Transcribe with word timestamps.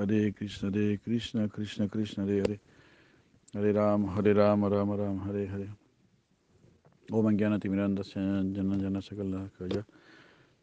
Hare 0.00 0.32
Krishna, 0.32 0.70
Hare 0.70 0.96
Krishna, 0.96 1.46
Krishna 1.46 1.86
Krishna, 1.86 2.24
Hare 2.24 2.40
Hare. 2.40 2.58
Hare 3.52 3.72
Rama, 3.74 4.10
Hare 4.14 4.32
Rama, 4.32 4.68
Rama 4.70 4.96
Rama, 4.96 5.24
Hare 5.26 5.46
Hare. 5.46 5.68
Om 7.12 7.26
Anjana 7.26 7.58
Timiranda 7.60 8.02
Jana 8.02 8.78
Jana 8.78 9.00
Sakala 9.00 9.50
Kaya. 9.58 9.84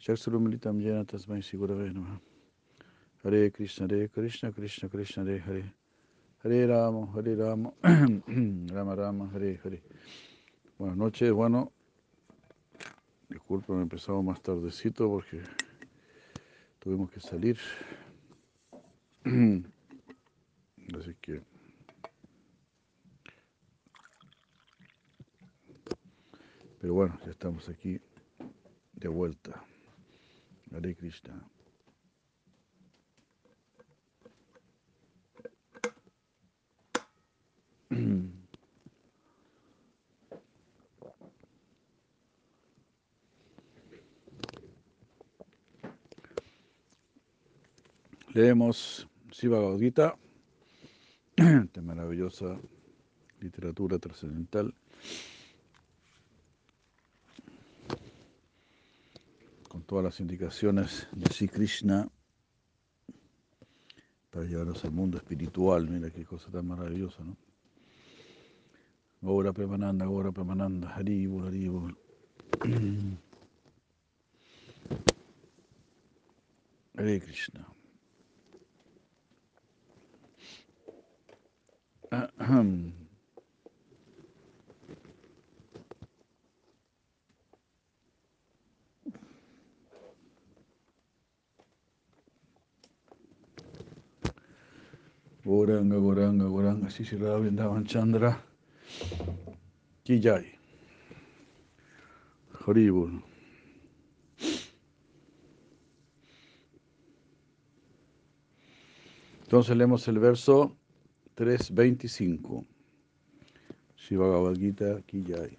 Shaksurumilitam 0.02 0.82
Jana 0.82 1.06
Tasmai 1.06 1.44
Sigurave 1.44 1.94
Namaha. 1.94 2.20
Hare 3.24 3.52
Krishna, 3.52 3.88
Hare 3.88 4.08
Krishna, 4.08 4.52
Krishna 4.52 4.90
Krishna, 4.90 5.24
Hare 5.24 5.38
Hare. 5.38 5.72
Hare 6.44 6.68
Rama, 6.68 7.08
Hare 7.14 7.36
Rama, 7.36 7.74
Rama 7.84 8.96
Rama, 8.96 9.30
Hare 9.32 9.60
Hare. 9.64 9.82
Buenas 10.80 10.98
noches, 10.98 11.32
bueno, 11.32 11.72
disculpen, 13.30 13.82
empezamos 13.82 14.24
más 14.26 14.42
tardecito 14.42 15.08
porque 15.08 15.42
tuvimos 16.80 17.12
que 17.12 17.20
salir. 17.20 17.58
Así 20.98 21.14
que 21.22 21.42
pero 26.80 26.94
bueno, 26.94 27.20
ya 27.26 27.32
estamos 27.32 27.68
aquí 27.68 28.00
de 28.94 29.10
vuelta. 29.10 29.62
Hare 30.74 30.96
Krishna. 30.96 31.46
Leemos 48.34 49.06
Siva 49.38 49.60
Gaudita, 49.60 50.18
de 51.36 51.82
maravillosa 51.84 52.58
literatura 53.40 54.00
trascendental. 54.00 54.74
Con 59.70 59.84
todas 59.84 60.06
las 60.06 60.20
indicaciones 60.22 61.08
de 61.12 61.32
Sri 61.32 61.50
Krishna 61.50 62.10
para 64.32 64.48
llevarnos 64.48 64.84
al 64.84 64.92
mundo 64.92 65.20
espiritual. 65.20 65.88
Mira 65.88 66.10
qué 66.10 66.26
cosa 66.26 66.50
tan 66.50 66.66
maravillosa, 66.66 67.24
¿no? 67.24 67.38
Gora 69.22 69.54
Premananda, 69.54 70.08
Gora 70.08 70.32
Premananda, 70.32 70.96
Haribol, 70.96 71.46
Haribol. 71.46 71.96
Hare 76.98 77.20
Krishna. 77.22 77.77
Goranga, 95.44 95.98
Goranga, 95.98 96.46
Goranga, 96.48 96.90
Sisira 96.90 97.38
Vrindavan 97.40 97.86
Chandra. 97.86 98.42
Ki 100.04 100.22
Jai. 100.22 100.46
Haribol. 102.66 103.22
Entonces 109.44 109.78
leemos 109.78 110.08
el 110.10 110.20
verso 110.20 110.78
3.25. 111.38 112.66
Shiva 113.96 115.02
Ki 115.06 115.24
Jai. 115.24 115.58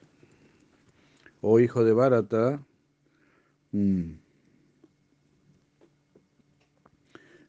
Oh 1.40 1.60
hijo 1.60 1.84
de 1.84 1.92
Bharata, 1.92 2.60
mm, 3.70 4.14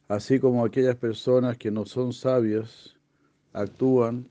así 0.07 0.39
como 0.39 0.63
aquellas 0.63 0.95
personas 0.95 1.57
que 1.57 1.71
no 1.71 1.87
son 1.87 2.13
sabias 2.13 2.95
actúan 3.51 4.29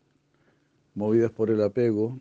movidas 0.95 1.33
por 1.33 1.51
el 1.51 1.61
apego, 1.61 2.21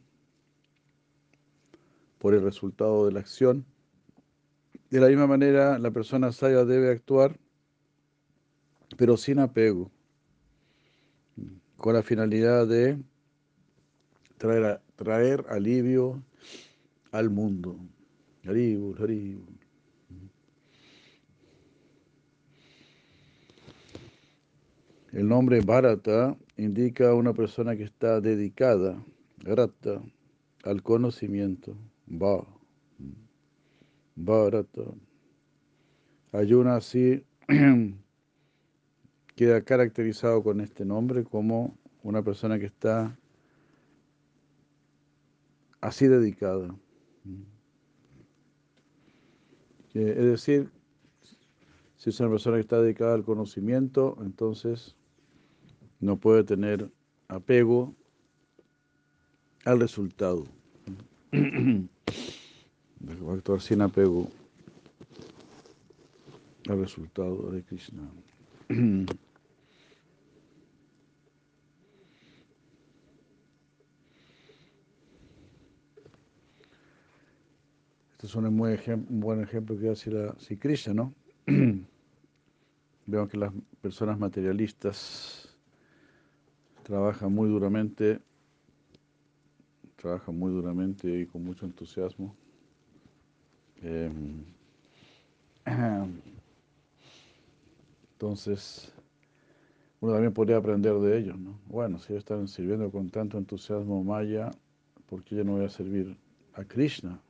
por 2.17 2.33
el 2.33 2.41
resultado 2.41 3.05
de 3.05 3.11
la 3.11 3.19
acción, 3.19 3.65
de 4.89 4.99
la 4.99 5.09
misma 5.09 5.27
manera 5.27 5.77
la 5.77 5.91
persona 5.91 6.31
sabia 6.31 6.65
debe 6.65 6.89
actuar, 6.89 7.37
pero 8.97 9.15
sin 9.15 9.37
apego, 9.37 9.91
con 11.77 11.93
la 11.93 12.03
finalidad 12.03 12.67
de 12.67 12.97
traer, 14.37 14.81
traer 14.95 15.45
alivio 15.49 16.23
al 17.11 17.29
mundo. 17.29 17.77
Haribul, 18.45 18.95
haribul. 19.01 19.57
El 25.11 25.27
nombre 25.27 25.61
Bharata 25.61 26.37
indica 26.57 27.09
a 27.09 27.15
una 27.15 27.33
persona 27.33 27.75
que 27.75 27.83
está 27.83 28.21
dedicada, 28.21 29.03
grata, 29.39 30.01
al 30.63 30.83
conocimiento. 30.83 31.75
Bharata. 34.15 34.83
Ayuna 36.31 36.75
así 36.75 37.23
queda 39.37 39.61
caracterizado 39.61 40.41
con 40.41 40.61
este 40.61 40.83
nombre 40.83 41.23
como 41.23 41.77
una 42.01 42.23
persona 42.23 42.57
que 42.57 42.65
está 42.65 43.15
así 45.79 46.07
dedicada. 46.07 46.75
Es 49.93 50.15
decir, 50.15 50.71
si 51.97 52.09
es 52.09 52.19
una 52.19 52.31
persona 52.31 52.57
que 52.57 52.61
está 52.61 52.81
dedicada 52.81 53.13
al 53.13 53.23
conocimiento, 53.23 54.17
entonces 54.21 54.95
no 55.99 56.17
puede 56.17 56.43
tener 56.43 56.89
apego 57.27 57.93
al 59.65 59.79
resultado. 59.79 60.47
Va 61.31 63.33
a 63.33 63.35
actuar 63.35 63.61
sin 63.61 63.81
apego 63.81 64.31
al 66.67 66.79
resultado 66.79 67.51
de 67.51 67.61
Krishna. 67.61 68.01
Es 78.27 78.35
un, 78.35 78.53
muy 78.53 78.77
un 78.87 79.21
buen 79.21 79.41
ejemplo 79.41 79.79
que 79.79 79.87
hace 79.87 80.11
la 80.11 80.35
Krishna, 80.59 80.93
¿no? 80.93 81.13
Vemos 83.05 83.29
que 83.29 83.37
las 83.37 83.53
personas 83.79 84.19
materialistas 84.19 85.57
trabajan 86.83 87.33
muy 87.33 87.47
duramente, 87.47 88.19
trabajan 89.95 90.37
muy 90.37 90.51
duramente 90.51 91.21
y 91.21 91.25
con 91.25 91.45
mucho 91.45 91.65
entusiasmo. 91.65 92.35
Eh, 93.81 94.11
entonces, 98.11 98.91
uno 100.01 100.11
también 100.11 100.33
podría 100.33 100.57
aprender 100.57 100.95
de 100.95 101.17
ellos, 101.17 101.39
¿no? 101.39 101.57
Bueno, 101.67 101.97
si 101.97 102.11
ellos 102.11 102.23
están 102.23 102.49
sirviendo 102.49 102.91
con 102.91 103.09
tanto 103.09 103.37
entusiasmo 103.37 104.03
Maya, 104.03 104.51
¿por 105.05 105.23
qué 105.23 105.37
yo 105.37 105.45
no 105.45 105.53
voy 105.53 105.63
a 105.63 105.69
servir 105.69 106.17
a 106.55 106.65
Krishna? 106.65 107.21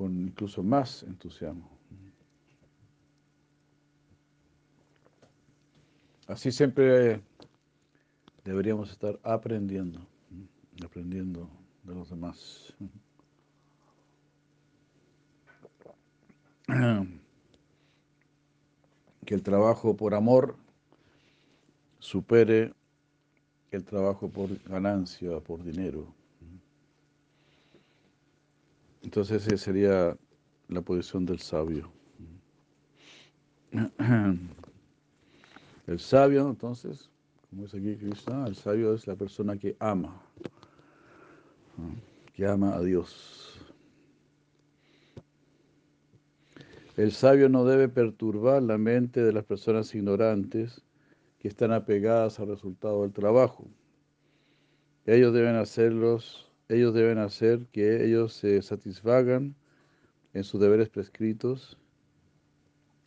Con 0.00 0.18
incluso 0.18 0.62
más 0.62 1.02
entusiasmo. 1.02 1.68
Así 6.26 6.50
siempre 6.50 7.20
deberíamos 8.42 8.90
estar 8.90 9.20
aprendiendo, 9.22 10.00
aprendiendo 10.82 11.50
de 11.82 11.94
los 11.94 12.08
demás. 12.08 12.72
Que 19.26 19.34
el 19.34 19.42
trabajo 19.42 19.94
por 19.94 20.14
amor 20.14 20.56
supere 21.98 22.72
el 23.70 23.84
trabajo 23.84 24.30
por 24.30 24.48
ganancia, 24.62 25.40
por 25.40 25.62
dinero. 25.62 26.19
Entonces 29.02 29.46
esa 29.46 29.56
sería 29.56 30.16
la 30.68 30.82
posición 30.82 31.24
del 31.26 31.40
sabio. 31.40 31.90
El 35.86 35.98
sabio, 35.98 36.48
entonces, 36.48 37.10
como 37.48 37.62
dice 37.62 37.78
aquí 37.78 37.96
Krishna, 37.96 38.46
el 38.46 38.54
sabio 38.54 38.94
es 38.94 39.06
la 39.06 39.16
persona 39.16 39.56
que 39.56 39.76
ama, 39.80 40.20
que 42.32 42.46
ama 42.46 42.74
a 42.74 42.80
Dios. 42.82 43.58
El 46.96 47.12
sabio 47.12 47.48
no 47.48 47.64
debe 47.64 47.88
perturbar 47.88 48.62
la 48.62 48.76
mente 48.76 49.22
de 49.22 49.32
las 49.32 49.44
personas 49.44 49.94
ignorantes 49.94 50.82
que 51.38 51.48
están 51.48 51.72
apegadas 51.72 52.38
al 52.38 52.48
resultado 52.48 53.02
del 53.02 53.12
trabajo. 53.12 53.66
Ellos 55.06 55.32
deben 55.32 55.56
hacerlos, 55.56 56.49
ellos 56.70 56.94
deben 56.94 57.18
hacer 57.18 57.66
que 57.72 58.04
ellos 58.04 58.32
se 58.32 58.62
satisfagan 58.62 59.56
en 60.32 60.44
sus 60.44 60.60
deberes 60.60 60.88
prescritos 60.88 61.76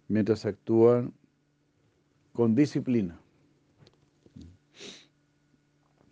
mientras 0.10 0.45
actúan 0.45 1.13
con 2.33 2.56
disciplina. 2.56 3.18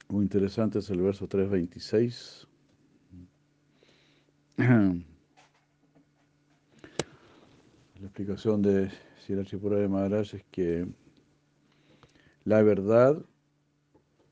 Muy 0.08 0.24
interesante 0.24 0.80
es 0.80 0.90
el 0.90 1.02
verso 1.02 1.28
326. 1.28 2.48
La 4.58 4.96
explicación 8.02 8.62
de 8.62 8.90
Sirachipura 9.20 9.76
de 9.78 9.90
Maharaj 9.90 10.36
es 10.36 10.46
que 10.52 10.88
la 12.46 12.62
verdad 12.62 13.22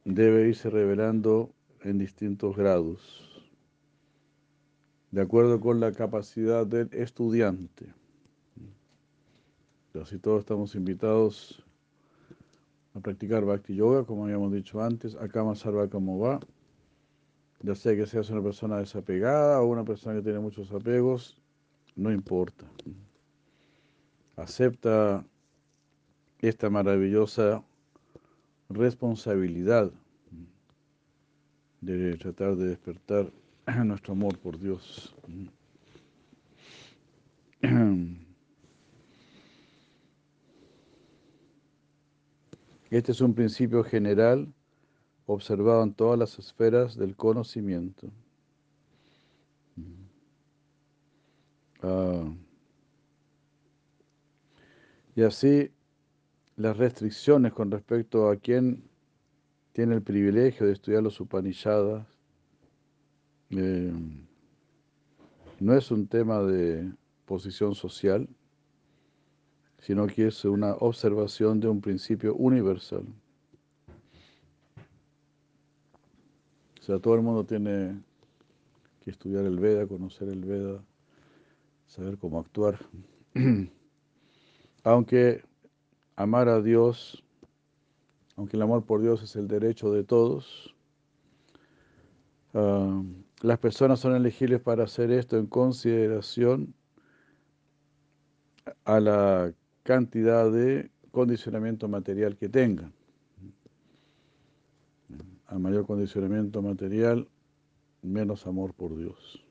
debe 0.06 0.48
irse 0.48 0.70
revelando 0.70 1.54
en 1.90 1.98
distintos 1.98 2.56
grados, 2.56 3.44
de 5.12 5.22
acuerdo 5.22 5.60
con 5.60 5.80
la 5.80 5.92
capacidad 5.92 6.66
del 6.66 6.90
estudiante. 6.94 7.94
Así 10.02 10.18
todos 10.18 10.40
estamos 10.40 10.76
invitados 10.76 11.64
a 12.94 13.00
practicar 13.00 13.44
Bhakti 13.44 13.76
Yoga, 13.76 14.06
como 14.06 14.26
habíamos 14.26 14.54
dicho 14.54 14.82
antes, 14.82 15.16
Akama 15.16 15.56
Sarva 15.56 15.90
como 15.90 16.20
va, 16.20 16.40
ya 17.62 17.76
sea 17.76 17.96
que 17.96 18.06
seas 18.06 18.30
una 18.30 18.42
persona 18.42 18.78
desapegada 18.78 19.62
o 19.62 19.66
una 19.66 19.84
persona 19.84 20.16
que 20.16 20.22
tiene 20.22 20.40
muchos 20.40 20.72
apegos, 20.72 21.42
no 21.96 22.12
importa 22.12 22.66
acepta 24.40 25.26
esta 26.40 26.70
maravillosa 26.70 27.64
responsabilidad 28.70 29.92
de 31.82 32.18
tratar 32.18 32.56
de 32.56 32.70
despertar 32.70 33.32
nuestro 33.86 34.14
amor 34.14 34.38
por 34.38 34.60
Dios. 34.60 35.16
Este 42.90 43.12
es 43.12 43.22
un 43.22 43.36
principio 43.36 43.84
general 43.84 44.52
observado 45.28 45.84
en 45.84 45.94
todas 45.94 46.18
las 46.18 46.40
esferas 46.40 46.98
del 46.98 47.16
conocimiento. 47.16 48.10
Ah. 51.84 52.34
Y 55.16 55.22
así 55.22 55.72
las 56.56 56.78
restricciones 56.78 57.54
con 57.54 57.70
respecto 57.70 58.30
a 58.30 58.38
quién 58.38 58.89
tiene 59.74 59.96
el 59.96 60.02
privilegio 60.02 60.66
de 60.66 60.74
estudiar 60.74 61.04
los 61.04 61.20
Upanishads 61.20 62.06
eh, 63.52 63.92
no 65.60 65.74
es 65.74 65.92
un 65.92 66.08
tema 66.08 66.42
de 66.42 66.92
posición 67.26 67.76
social, 67.76 68.28
sino 69.80 70.08
que 70.08 70.28
es 70.28 70.46
una 70.46 70.74
observación 70.76 71.60
de 71.60 71.68
un 71.68 71.82
principio 71.82 72.36
universal. 72.36 73.06
O 76.80 76.84
sea, 76.84 77.00
todo 77.00 77.16
el 77.16 77.22
mundo 77.22 77.44
tiene 77.44 78.02
que 79.04 79.12
estudiar 79.12 79.46
el 79.46 79.60
Veda, 79.60 79.88
conocer 79.88 80.30
el 80.30 80.46
Veda, 80.46 80.84
saber 81.88 82.18
cómo 82.18 82.40
actuar. 82.40 82.80
Aunque 84.84 85.44
amar 86.16 86.50
a 86.50 86.62
Dios, 86.62 87.24
aunque 88.40 88.56
el 88.56 88.64
amor 88.64 88.86
por 88.86 89.02
Dios 89.02 89.22
es 89.22 89.36
el 89.36 89.50
derecho 89.50 89.92
de 89.92 90.06
todos, 90.06 90.74
ah, 92.54 93.04
las 93.42 93.60
personas 93.60 94.00
son 94.00 94.16
elegibles 94.16 94.62
para 94.62 94.86
hacer 94.86 95.12
esto 95.12 95.38
en 95.38 95.46
consideración 95.46 96.74
a 98.86 99.02
la 99.02 99.54
cantidad 99.84 100.50
de 100.50 100.90
condicionamiento 101.12 101.90
material 101.90 102.38
que 102.38 102.48
tengan. 102.48 102.94
A 105.48 105.60
mayor 105.60 105.86
condicionamiento 105.86 106.62
material, 106.62 107.28
menos 108.02 108.48
amor 108.48 108.74
por 108.74 108.96
Dios. 108.96 109.44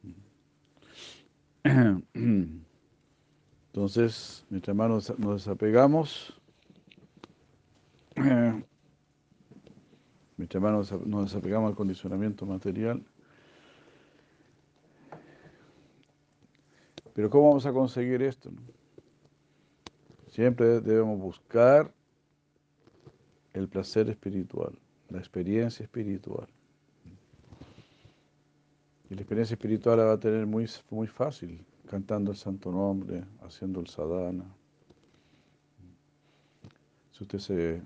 Entonces, 3.67 4.47
mientras 4.49 4.75
más 4.75 4.89
nos, 4.89 5.37
desapegamos, 5.37 6.41
mientras 10.39 10.63
más 10.63 10.93
nos, 10.93 11.25
desapegamos 11.25 11.69
al 11.69 11.77
condicionamiento 11.77 12.47
material, 12.47 13.05
pero 17.13 17.29
¿cómo 17.29 17.49
vamos 17.49 17.67
a 17.67 17.73
conseguir 17.73 18.23
esto? 18.23 18.51
Siempre 20.31 20.81
debemos 20.81 21.19
buscar 21.19 21.93
el 23.53 23.69
placer 23.69 24.09
espiritual, 24.09 24.79
la 25.11 25.19
experiencia 25.19 25.83
espiritual. 25.83 26.47
Y 29.11 29.15
la 29.15 29.23
experiencia 29.23 29.55
espiritual 29.55 29.99
la 29.99 30.05
va 30.05 30.13
a 30.13 30.21
tener 30.21 30.47
muy, 30.47 30.67
muy 30.91 31.09
fácil 31.09 31.65
cantando 31.89 32.31
el 32.31 32.37
santo 32.37 32.71
nombre, 32.71 33.25
haciendo 33.41 33.81
el 33.81 33.89
sadhana. 33.89 34.45
Si 37.11 37.25
usted 37.25 37.39
se, 37.39 37.83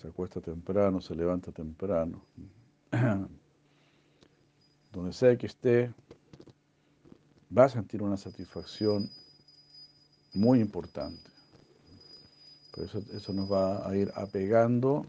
se 0.00 0.06
acuesta 0.06 0.40
temprano, 0.40 1.00
se 1.00 1.16
levanta 1.16 1.50
temprano, 1.50 2.22
donde 4.92 5.12
sea 5.12 5.36
que 5.36 5.46
esté, 5.46 5.92
va 7.56 7.64
a 7.64 7.68
sentir 7.68 8.00
una 8.00 8.16
satisfacción 8.16 9.10
muy 10.34 10.60
importante. 10.60 11.28
Por 12.72 12.84
eso, 12.84 13.02
eso 13.12 13.32
nos 13.32 13.50
va 13.50 13.88
a 13.88 13.96
ir 13.96 14.12
apegando 14.14 15.04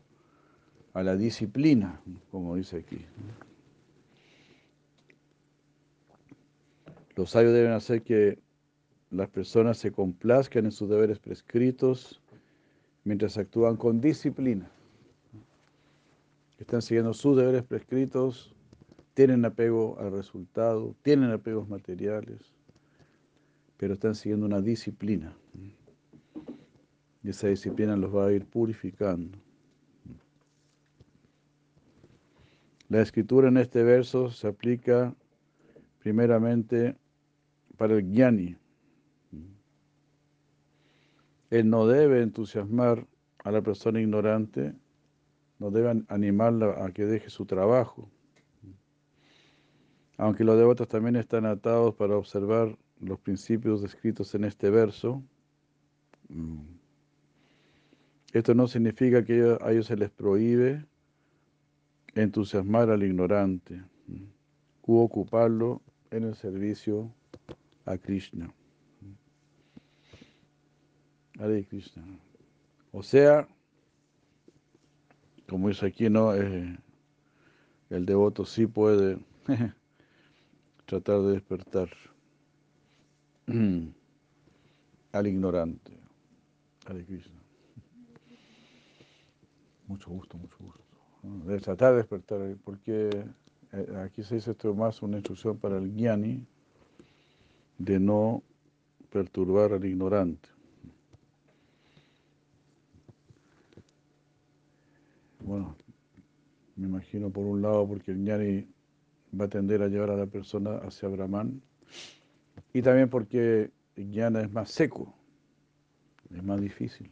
a 0.93 1.03
la 1.03 1.15
disciplina, 1.15 2.01
como 2.31 2.55
dice 2.55 2.77
aquí. 2.77 3.05
Los 7.15 7.29
sabios 7.29 7.53
deben 7.53 7.73
hacer 7.73 8.01
que 8.01 8.39
las 9.11 9.29
personas 9.29 9.77
se 9.77 9.91
complazcan 9.91 10.65
en 10.65 10.71
sus 10.71 10.89
deberes 10.89 11.19
prescritos 11.19 12.19
mientras 13.03 13.37
actúan 13.37 13.75
con 13.75 14.01
disciplina. 14.01 14.71
Están 16.59 16.81
siguiendo 16.81 17.13
sus 17.13 17.37
deberes 17.37 17.63
prescritos, 17.63 18.53
tienen 19.13 19.45
apego 19.45 19.97
al 19.97 20.11
resultado, 20.11 20.93
tienen 21.01 21.31
apegos 21.31 21.69
materiales, 21.69 22.53
pero 23.77 23.93
están 23.93 24.13
siguiendo 24.13 24.45
una 24.45 24.59
disciplina. 24.59 25.33
Y 27.23 27.29
esa 27.29 27.47
disciplina 27.47 27.95
los 27.95 28.13
va 28.13 28.27
a 28.27 28.33
ir 28.33 28.45
purificando. 28.45 29.37
La 32.89 33.01
escritura 33.01 33.47
en 33.47 33.57
este 33.57 33.83
verso 33.83 34.29
se 34.29 34.47
aplica 34.47 35.15
primeramente 35.99 36.95
para 37.77 37.93
el 37.95 38.03
Jnani. 38.03 38.57
Él 41.51 41.69
no 41.69 41.87
debe 41.87 42.21
entusiasmar 42.21 43.07
a 43.43 43.51
la 43.51 43.61
persona 43.61 44.01
ignorante, 44.01 44.73
no 45.59 45.71
debe 45.71 46.03
animarla 46.07 46.85
a 46.85 46.91
que 46.91 47.05
deje 47.05 47.29
su 47.29 47.45
trabajo. 47.45 48.09
Aunque 50.17 50.43
los 50.43 50.57
devotos 50.57 50.87
también 50.87 51.15
están 51.15 51.45
atados 51.45 51.95
para 51.95 52.17
observar 52.17 52.77
los 52.99 53.19
principios 53.19 53.81
descritos 53.81 54.33
en 54.35 54.43
este 54.45 54.69
verso, 54.69 55.23
mm, 56.29 56.59
esto 58.33 58.53
no 58.53 58.67
significa 58.67 59.23
que 59.23 59.57
a 59.61 59.71
ellos 59.71 59.87
se 59.87 59.95
les 59.95 60.09
prohíbe 60.09 60.85
entusiasmar 62.15 62.89
al 62.89 63.03
ignorante 63.03 63.81
mm, 64.07 64.23
u 64.83 64.99
ocuparlo 64.99 65.81
en 66.11 66.23
el 66.23 66.35
servicio 66.35 67.13
a 67.85 67.97
Krishna. 67.97 68.53
Hare 71.39 71.63
Krishna. 71.65 72.03
O 72.91 73.01
sea, 73.01 73.47
como 75.49 75.67
dice 75.67 75.87
aquí, 75.87 76.09
¿no? 76.09 76.33
Eh, 76.35 76.77
el 77.89 78.05
devoto 78.05 78.45
sí 78.45 78.67
puede 78.67 79.17
tratar 80.85 81.21
de 81.21 81.31
despertar 81.33 81.89
al 85.11 85.27
ignorante. 85.27 85.91
Hare 86.85 87.03
Krishna. 87.05 87.39
Mucho 89.87 90.11
gusto, 90.11 90.37
mucho 90.37 90.55
gusto. 90.59 90.83
De 91.45 91.59
tratar 91.59 91.91
de 91.91 91.97
despertar, 91.97 92.55
porque 92.63 93.25
eh, 93.73 94.03
aquí 94.05 94.23
se 94.23 94.35
dice 94.35 94.51
esto 94.51 94.73
más 94.73 95.01
una 95.01 95.17
instrucción 95.17 95.57
para 95.57 95.77
el 95.77 95.93
Gyani, 95.95 96.45
de 97.77 97.99
no 97.99 98.43
perturbar 99.09 99.73
al 99.73 99.83
ignorante. 99.83 100.47
Bueno, 105.39 105.75
me 106.75 106.87
imagino 106.87 107.29
por 107.29 107.45
un 107.45 107.61
lado 107.61 107.87
porque 107.87 108.11
el 108.11 108.23
ñani 108.23 108.67
va 109.39 109.45
a 109.45 109.49
tender 109.49 109.81
a 109.81 109.87
llevar 109.87 110.11
a 110.11 110.17
la 110.17 110.25
persona 110.25 110.77
hacia 110.77 111.09
Brahman 111.09 111.61
y 112.73 112.81
también 112.81 113.09
porque 113.09 113.71
el 113.95 114.17
es 114.17 114.51
más 114.51 114.71
seco, 114.71 115.13
es 116.33 116.43
más 116.43 116.61
difícil. 116.61 117.11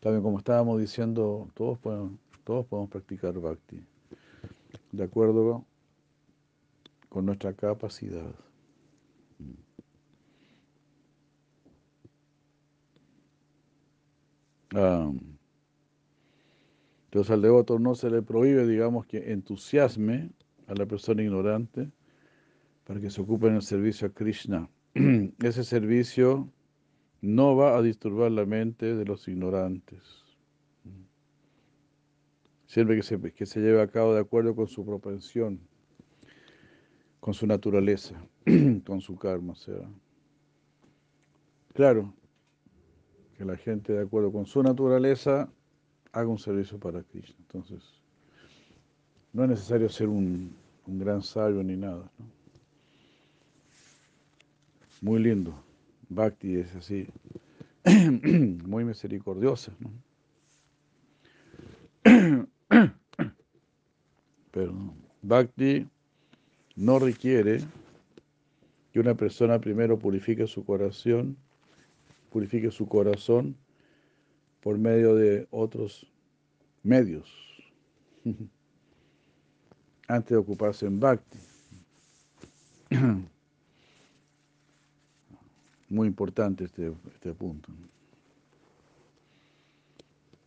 También 0.00 0.22
como 0.22 0.38
estábamos 0.38 0.78
diciendo, 0.80 1.48
todos 1.54 1.78
podemos, 1.78 2.12
todos 2.44 2.66
podemos 2.66 2.90
practicar 2.90 3.32
bhakti, 3.40 3.82
de 4.92 5.04
acuerdo 5.04 5.64
con 7.08 7.24
nuestra 7.26 7.52
capacidad. 7.54 8.34
Ah, 14.74 15.10
entonces 17.14 17.30
al 17.30 17.42
devoto 17.42 17.78
no 17.78 17.94
se 17.94 18.10
le 18.10 18.22
prohíbe, 18.22 18.66
digamos, 18.66 19.06
que 19.06 19.30
entusiasme 19.30 20.32
a 20.66 20.74
la 20.74 20.84
persona 20.84 21.22
ignorante 21.22 21.92
para 22.82 22.98
que 22.98 23.08
se 23.08 23.20
ocupe 23.20 23.46
en 23.46 23.54
el 23.54 23.62
servicio 23.62 24.08
a 24.08 24.10
Krishna. 24.10 24.68
Ese 25.40 25.62
servicio 25.62 26.50
no 27.20 27.54
va 27.54 27.76
a 27.76 27.82
disturbar 27.82 28.32
la 28.32 28.44
mente 28.46 28.96
de 28.96 29.04
los 29.04 29.28
ignorantes. 29.28 30.24
Siempre 32.66 32.96
que 32.96 33.04
se, 33.04 33.20
que 33.32 33.46
se 33.46 33.60
lleve 33.60 33.80
a 33.80 33.86
cabo 33.86 34.12
de 34.12 34.20
acuerdo 34.20 34.56
con 34.56 34.66
su 34.66 34.84
propensión, 34.84 35.60
con 37.20 37.32
su 37.32 37.46
naturaleza, 37.46 38.20
con 38.84 39.00
su 39.00 39.14
karma. 39.14 39.54
Sea, 39.54 39.88
claro, 41.74 42.12
que 43.38 43.44
la 43.44 43.56
gente 43.56 43.92
de 43.92 44.02
acuerdo 44.02 44.32
con 44.32 44.46
su 44.46 44.64
naturaleza 44.64 45.48
haga 46.14 46.28
un 46.28 46.38
servicio 46.38 46.78
para 46.78 47.02
Krishna. 47.02 47.34
Entonces, 47.40 47.82
no 49.32 49.42
es 49.44 49.50
necesario 49.50 49.88
ser 49.88 50.08
un, 50.08 50.54
gran 50.86 51.22
sabio 51.22 51.62
ni 51.62 51.76
nada. 51.76 52.08
Muy 55.00 55.20
lindo. 55.20 55.52
Bhakti 56.08 56.56
es 56.56 56.74
así, 56.76 57.08
muy 58.64 58.84
misericordiosa. 58.84 59.72
Pero 64.52 64.94
Bhakti 65.22 65.88
no 66.76 66.98
requiere 67.00 67.58
que 68.92 69.00
una 69.00 69.14
persona 69.16 69.58
primero 69.58 69.98
purifique 69.98 70.46
su 70.46 70.64
corazón, 70.64 71.36
purifique 72.30 72.70
su 72.70 72.86
corazón 72.86 73.56
por 74.64 74.78
medio 74.78 75.14
de 75.14 75.46
otros 75.50 76.10
medios, 76.82 77.30
antes 80.08 80.30
de 80.30 80.36
ocuparse 80.38 80.86
en 80.86 80.98
bhakti. 80.98 81.38
Muy 85.90 86.08
importante 86.08 86.64
este, 86.64 86.94
este 87.12 87.34
punto. 87.34 87.70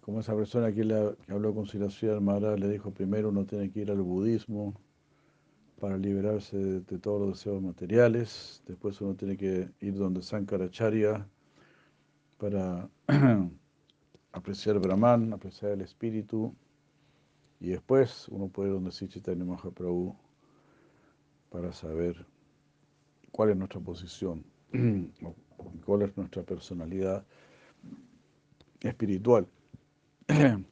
Como 0.02 0.22
esa 0.22 0.36
persona 0.36 0.72
que, 0.72 0.82
habló 1.28 1.54
con 1.54 1.68
Siracía 1.68 2.20
Maharaj 2.20 2.58
le 2.58 2.70
dijo, 2.70 2.90
primero 2.90 3.30
uno 3.30 3.46
tiene 3.46 3.70
que 3.70 3.82
ir 3.82 3.92
al 3.92 4.02
budismo 4.02 4.74
para 5.80 5.96
liberarse 5.96 6.58
de, 6.58 6.80
de, 6.82 6.98
todos 6.98 7.22
los 7.22 7.38
deseos 7.38 7.62
materiales, 7.62 8.64
después 8.66 9.00
uno 9.00 9.14
tiene 9.14 9.38
que 9.38 9.70
ir 9.80 9.94
donde 9.96 10.24
Sankaracharya 10.24 11.28
para 12.40 12.90
apreciar 14.38 14.80
Brahman, 14.80 15.34
apreciar 15.34 15.72
el 15.72 15.82
espíritu, 15.82 16.54
y 17.60 17.70
después 17.70 18.28
uno 18.30 18.48
puede 18.48 18.70
ir 18.70 18.76
donde 18.76 18.92
sí 18.92 19.08
Chaitanya 19.08 19.44
Mahaprabhu 19.44 20.16
para 21.50 21.72
saber 21.74 22.26
cuál 23.32 23.50
es 23.50 23.58
nuestra 23.58 23.80
posición, 23.80 24.46
cuál 25.86 26.02
es 26.04 26.16
nuestra 26.16 26.44
personalidad 26.44 27.26
espiritual. 28.82 29.48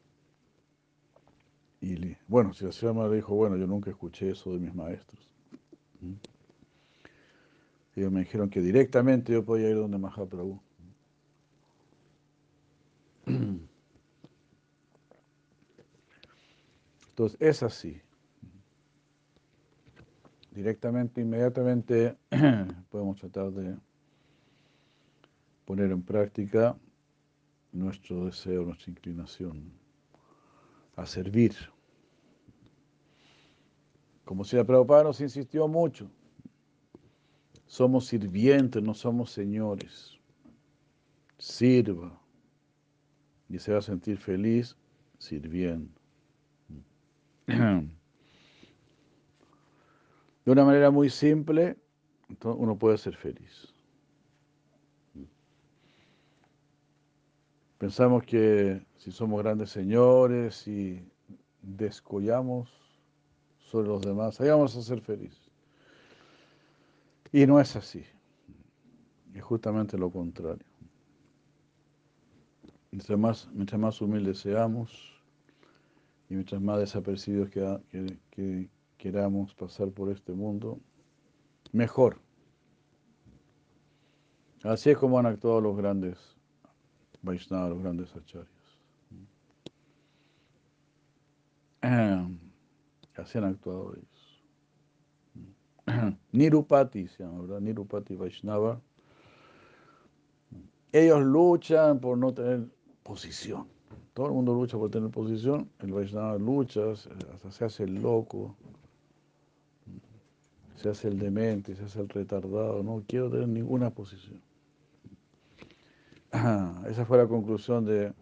Y 1.81 2.17
bueno, 2.27 2.51
si 2.51 2.65
la 2.65 3.07
le 3.07 3.15
dijo, 3.17 3.35
bueno, 3.35 3.57
yo 3.57 3.67
nunca 3.67 3.91
escuché 3.91 4.31
eso 4.31 4.51
de 4.51 4.57
mis 4.57 4.73
maestros. 4.73 5.29
Ellos 7.95 8.11
me 8.11 8.21
dijeron 8.21 8.49
que 8.49 8.59
directamente 8.59 9.33
yo 9.33 9.45
podía 9.45 9.69
ir 9.69 9.75
donde 9.75 9.99
Mahaprabhu. 9.99 10.59
Entonces, 17.15 17.37
es 17.39 17.63
así. 17.63 18.01
Directamente, 20.51 21.21
inmediatamente, 21.21 22.17
podemos 22.89 23.17
tratar 23.17 23.51
de 23.51 23.77
poner 25.63 25.91
en 25.91 26.03
práctica 26.03 26.77
nuestro 27.71 28.25
deseo, 28.25 28.65
nuestra 28.65 28.91
inclinación 28.91 29.71
a 30.97 31.05
servir. 31.05 31.55
Como 34.25 34.43
si 34.43 34.57
la 34.57 34.65
Prabhupada 34.65 35.05
nos 35.05 35.21
insistió 35.21 35.69
mucho, 35.69 36.11
somos 37.65 38.07
sirvientes, 38.07 38.83
no 38.83 38.93
somos 38.93 39.31
señores. 39.31 40.19
Sirva 41.37 42.19
y 43.47 43.57
se 43.57 43.71
va 43.71 43.77
a 43.77 43.81
sentir 43.81 44.17
feliz 44.17 44.75
sirviendo. 45.17 46.04
De 47.47 47.87
una 50.45 50.63
manera 50.63 50.91
muy 50.91 51.09
simple, 51.09 51.77
uno 52.43 52.77
puede 52.77 52.97
ser 52.97 53.15
feliz. 53.15 53.73
Pensamos 57.77 58.23
que 58.23 58.85
si 58.97 59.11
somos 59.11 59.43
grandes 59.43 59.69
señores 59.69 60.67
y 60.67 61.07
descollamos 61.61 62.69
sobre 63.59 63.89
los 63.89 64.01
demás, 64.01 64.39
ahí 64.39 64.49
vamos 64.49 64.75
a 64.75 64.81
ser 64.81 65.01
felices. 65.01 65.51
Y 67.31 67.45
no 67.45 67.59
es 67.59 67.75
así. 67.75 68.03
Es 69.33 69.43
justamente 69.43 69.97
lo 69.97 70.09
contrario. 70.09 70.65
Mientras 72.91 73.19
más, 73.19 73.49
mientras 73.51 73.79
más 73.79 74.01
humildes 74.01 74.39
seamos 74.39 75.14
y 76.29 76.33
mientras 76.33 76.61
más 76.61 76.79
desapercibidos 76.79 77.49
que, 77.49 78.69
queramos 78.97 79.53
pasar 79.53 79.89
por 79.91 80.09
este 80.09 80.33
mundo, 80.33 80.79
mejor. 81.71 82.19
Así 84.63 84.89
es 84.89 84.97
como 84.97 85.19
han 85.19 85.27
actuado 85.27 85.61
los 85.61 85.77
grandes 85.77 86.17
Vaishnavas, 87.21 87.69
los 87.69 87.83
grandes 87.83 88.15
acharyas. 88.15 88.49
Así 93.15 93.37
han 93.37 93.43
actuado 93.43 93.93
ellos. 93.93 94.43
Nirupati 96.31 97.07
se 97.07 97.23
llama, 97.23 97.41
¿verdad? 97.41 97.61
Nirupati 97.61 98.15
Vaishnava. 98.15 98.81
Ellos 100.91 101.23
luchan 101.23 101.99
por 101.99 102.17
no 102.17 102.33
tener 102.33 102.65
posición. 103.03 103.74
Todo 104.15 104.27
el 104.27 104.31
mundo 104.31 104.53
lucha 104.53 104.77
por 104.77 104.89
tener 104.89 105.09
posición, 105.09 105.69
el 105.79 105.91
Vaishnava 105.91 106.37
lucha, 106.37 106.89
hasta 106.89 107.51
se 107.51 107.65
hace 107.65 107.83
el 107.83 107.95
loco, 107.95 108.55
se 110.77 110.87
hace 110.87 111.09
el 111.09 111.19
demente, 111.19 111.75
se 111.75 111.83
hace 111.83 111.99
el 111.99 112.07
retardado, 112.07 112.81
no 112.81 113.03
quiero 113.05 113.29
tener 113.29 113.49
ninguna 113.49 113.89
posición. 113.89 114.41
Esa 116.87 117.05
fue 117.05 117.17
la 117.17 117.27
conclusión 117.27 117.83
de 117.83 118.13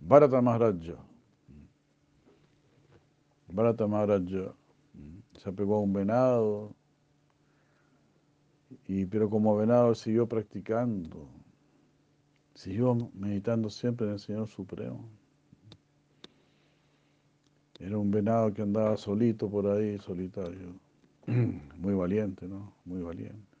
Bharata 0.00 0.40
Maharaja. 0.40 1.04
Bharata 3.48 3.88
Maharaja 3.88 4.54
se 5.36 5.48
apegó 5.48 5.78
a 5.78 5.80
un 5.80 5.92
venado, 5.92 6.72
y, 8.86 9.04
pero 9.06 9.28
como 9.28 9.56
venado 9.56 9.96
siguió 9.96 10.28
practicando 10.28 11.28
siguió 12.54 12.94
meditando 13.14 13.68
siempre 13.68 14.06
en 14.06 14.12
el 14.12 14.18
Señor 14.18 14.46
Supremo. 14.46 15.08
Era 17.78 17.98
un 17.98 18.10
venado 18.10 18.52
que 18.52 18.62
andaba 18.62 18.96
solito 18.96 19.50
por 19.50 19.66
ahí, 19.66 19.98
solitario. 19.98 20.74
Muy 21.76 21.94
valiente, 21.94 22.46
¿no? 22.46 22.72
Muy 22.84 23.02
valiente. 23.02 23.58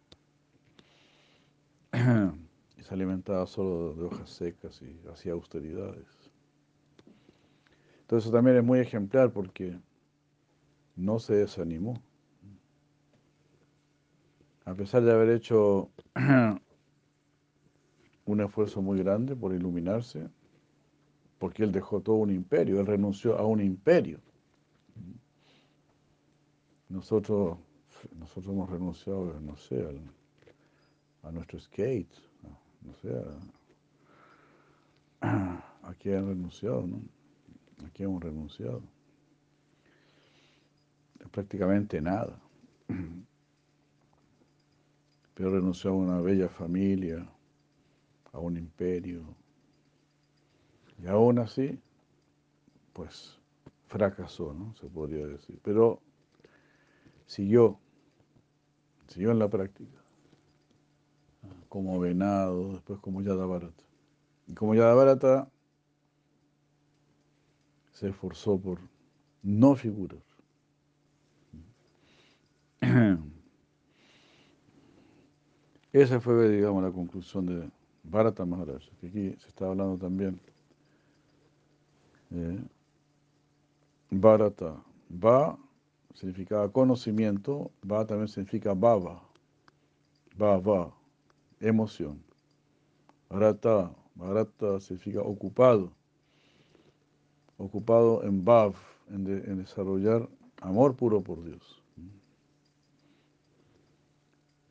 Y 2.76 2.82
se 2.82 2.92
alimentaba 2.92 3.46
solo 3.46 3.94
de 3.94 4.04
hojas 4.04 4.30
secas 4.30 4.82
y 4.82 5.00
hacía 5.08 5.32
austeridades. 5.32 6.06
Entonces 8.00 8.26
eso 8.26 8.32
también 8.32 8.56
es 8.56 8.64
muy 8.64 8.80
ejemplar 8.80 9.32
porque 9.32 9.78
no 10.96 11.18
se 11.18 11.34
desanimó. 11.34 12.02
a 14.64 14.74
pesar 14.74 15.02
de 15.02 15.12
haber 15.12 15.30
hecho 15.30 15.90
un 18.24 18.40
esfuerzo 18.40 18.82
muy 18.82 18.98
grande 18.98 19.36
por 19.36 19.52
iluminarse, 19.52 20.28
porque 21.44 21.62
él 21.62 21.72
dejó 21.72 22.00
todo 22.00 22.16
un 22.16 22.30
imperio, 22.30 22.80
él 22.80 22.86
renunció 22.86 23.36
a 23.36 23.44
un 23.44 23.60
imperio. 23.60 24.18
Nosotros, 26.88 27.58
nosotros 28.18 28.46
hemos 28.54 28.70
renunciado, 28.70 29.38
no 29.40 29.54
sé, 29.54 29.86
a, 31.22 31.30
nuestro 31.30 31.60
skate, 31.60 32.08
no 32.80 32.94
sé, 32.94 33.14
a, 35.20 35.62
a 35.82 35.88
han 35.88 36.28
renunciado, 36.28 36.86
¿no? 36.86 37.02
¿A 37.86 37.90
qué 37.90 38.04
hemos 38.04 38.22
renunciado? 38.22 38.80
Prácticamente 41.30 42.00
nada. 42.00 42.40
Pero 45.34 45.50
renunció 45.50 45.90
a 45.90 45.92
una 45.92 46.22
bella 46.22 46.48
familia, 46.48 47.28
a 48.32 48.38
un 48.38 48.56
imperio. 48.56 49.43
Y 51.02 51.06
aún 51.06 51.38
así, 51.38 51.78
pues 52.92 53.38
fracasó, 53.88 54.54
¿no? 54.54 54.74
Se 54.76 54.86
podría 54.86 55.26
decir. 55.26 55.58
Pero 55.62 56.00
siguió, 57.26 57.78
siguió 59.08 59.30
en 59.30 59.38
la 59.38 59.48
práctica. 59.48 59.98
Como 61.68 61.98
venado, 61.98 62.72
después 62.72 63.00
como 63.00 63.22
Yadavarata. 63.22 63.84
Y 64.46 64.54
como 64.54 64.74
Yadavarata 64.74 65.50
se 67.92 68.08
esforzó 68.08 68.58
por 68.58 68.78
no 69.42 69.74
figurar. 69.76 70.22
Esa 75.92 76.20
fue, 76.20 76.48
digamos, 76.48 76.82
la 76.82 76.90
conclusión 76.90 77.46
de 77.46 77.70
Bharata 78.02 78.44
Maharaj, 78.44 78.82
que 79.00 79.06
aquí 79.06 79.36
se 79.38 79.48
está 79.48 79.66
hablando 79.66 79.96
también. 79.96 80.40
Eh, 82.30 82.60
Bharata, 84.10 84.82
Va 85.10 85.58
significa 86.14 86.68
conocimiento, 86.68 87.70
Va 87.88 88.06
también 88.06 88.28
significa 88.28 88.74
Bhava, 88.74 89.22
Bhava, 90.36 90.94
emoción. 91.60 92.22
Bharata, 93.28 93.94
Bharata 94.14 94.80
significa 94.80 95.20
ocupado, 95.20 95.92
ocupado 97.58 98.22
en 98.24 98.44
Bhav, 98.44 98.74
en 99.08 99.58
desarrollar 99.58 100.28
amor 100.60 100.96
puro 100.96 101.20
por 101.20 101.44
Dios. 101.44 101.84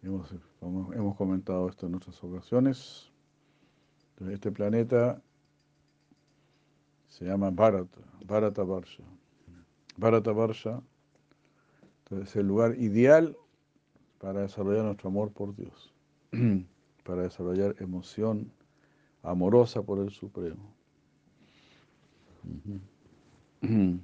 Hemos, 0.04 1.16
comentado 1.16 1.70
esto 1.70 1.88
en 1.88 1.96
otras 1.96 2.22
ocasiones. 2.22 3.10
este 4.20 4.52
planeta 4.52 5.22
se 7.14 7.26
llama 7.26 7.52
Bharata, 7.52 8.02
Bharata 8.26 8.64
Varsha. 8.64 9.04
Bharata 9.98 10.32
Varsha 10.32 10.82
es 12.10 12.36
el 12.36 12.48
lugar 12.48 12.76
ideal 12.80 13.38
para 14.18 14.42
desarrollar 14.42 14.86
nuestro 14.86 15.10
amor 15.10 15.32
por 15.32 15.56
Dios, 15.56 15.94
para 17.04 17.22
desarrollar 17.22 17.76
emoción 17.80 18.52
amorosa 19.22 19.84
por 19.84 20.00
el 20.00 20.10
Supremo. 20.10 20.74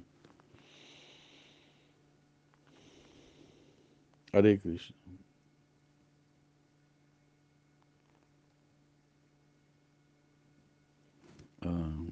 Hare 4.32 4.60
Krishna. 4.60 4.96
Ah. 11.62 12.09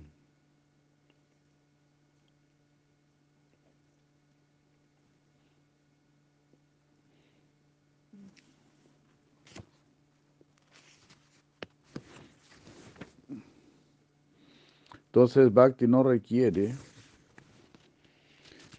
Entonces, 15.08 15.52
Bhakti 15.52 15.86
no 15.86 16.02
requiere 16.02 16.74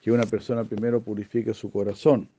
que 0.02 0.12
una 0.12 0.24
persona 0.24 0.64
primero 0.64 1.02
purifique 1.02 1.54
su 1.54 1.72
corazón. 1.72 2.30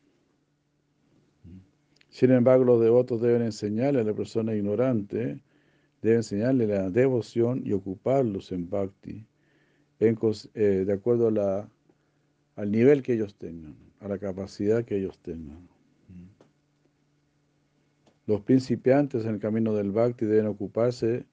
Sin 2.09 2.31
embargo, 2.31 2.65
los 2.65 2.81
devotos 2.81 3.21
deben 3.21 3.43
enseñarle 3.43 4.01
a 4.01 4.05
la 4.05 4.15
persona 4.15 4.55
ignorante 4.55 5.41
debe 6.03 6.17
enseñarle 6.17 6.67
la 6.67 6.91
devoción 6.91 7.63
y 7.65 7.73
ocuparlos 7.73 8.53
en 8.53 8.69
bhakti, 8.69 9.27
eh, 10.01 10.85
de 10.87 10.93
acuerdo 10.93 11.29
al 12.57 12.71
nivel 12.71 13.03
que 13.03 13.15
ellos 13.15 13.35
tengan, 13.35 13.77
a 14.01 14.09
la 14.09 14.19
capacidad 14.19 14.85
que 14.85 14.97
ellos 14.97 15.19
tengan. 15.19 15.69
Los 18.27 18.41
principiantes 18.43 19.25
en 19.25 19.35
el 19.35 19.41
camino 19.41 19.75
del 19.75 19.91
bhakti 19.91 20.25
deben 20.25 20.47
ocuparse 20.47 21.25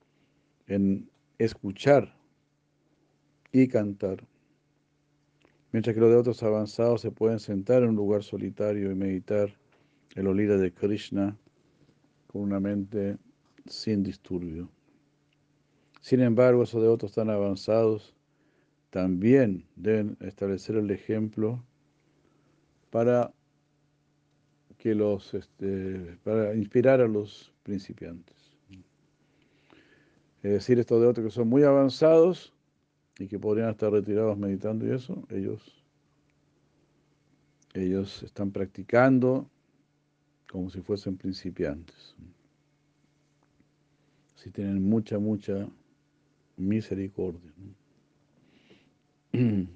en 0.67 1.09
escuchar 1.37 2.16
y 3.61 3.67
cantar, 3.67 4.23
mientras 5.71 5.95
que 5.95 5.99
los 5.99 6.11
de 6.11 6.17
otros 6.17 6.43
avanzados 6.43 7.01
se 7.01 7.11
pueden 7.11 7.39
sentar 7.39 7.81
en 7.81 7.89
un 7.89 7.95
lugar 7.95 8.23
solitario 8.23 8.91
y 8.91 8.95
meditar 8.95 9.49
el 10.15 10.27
olida 10.27 10.57
de 10.57 10.71
Krishna 10.71 11.35
con 12.27 12.43
una 12.43 12.59
mente 12.59 13.17
sin 13.65 14.03
disturbio. 14.03 14.69
Sin 16.01 16.21
embargo, 16.21 16.63
esos 16.63 16.81
devotos 16.81 17.13
tan 17.13 17.29
avanzados 17.29 18.15
también 18.91 19.65
deben 19.75 20.17
establecer 20.21 20.75
el 20.75 20.91
ejemplo 20.91 21.63
para 22.91 23.33
que 24.77 24.93
los 24.93 25.33
este, 25.33 26.17
para 26.23 26.55
inspirar 26.55 27.01
a 27.01 27.07
los 27.07 27.51
principiantes. 27.63 28.55
Es 30.43 30.51
decir, 30.51 30.77
estos 30.79 31.01
devotos 31.01 31.23
que 31.23 31.31
son 31.31 31.49
muy 31.49 31.63
avanzados 31.63 32.53
y 33.19 33.27
que 33.27 33.39
podrían 33.39 33.69
estar 33.69 33.91
retirados 33.91 34.37
meditando 34.37 34.85
y 34.85 34.91
eso, 34.91 35.27
ellos, 35.29 35.83
ellos 37.73 38.23
están 38.23 38.51
practicando 38.51 39.49
como 40.47 40.69
si 40.69 40.81
fuesen 40.81 41.17
principiantes 41.17 42.15
si 44.37 44.51
tienen 44.51 44.81
mucha, 44.81 45.19
mucha 45.19 45.67
misericordia. 46.55 47.51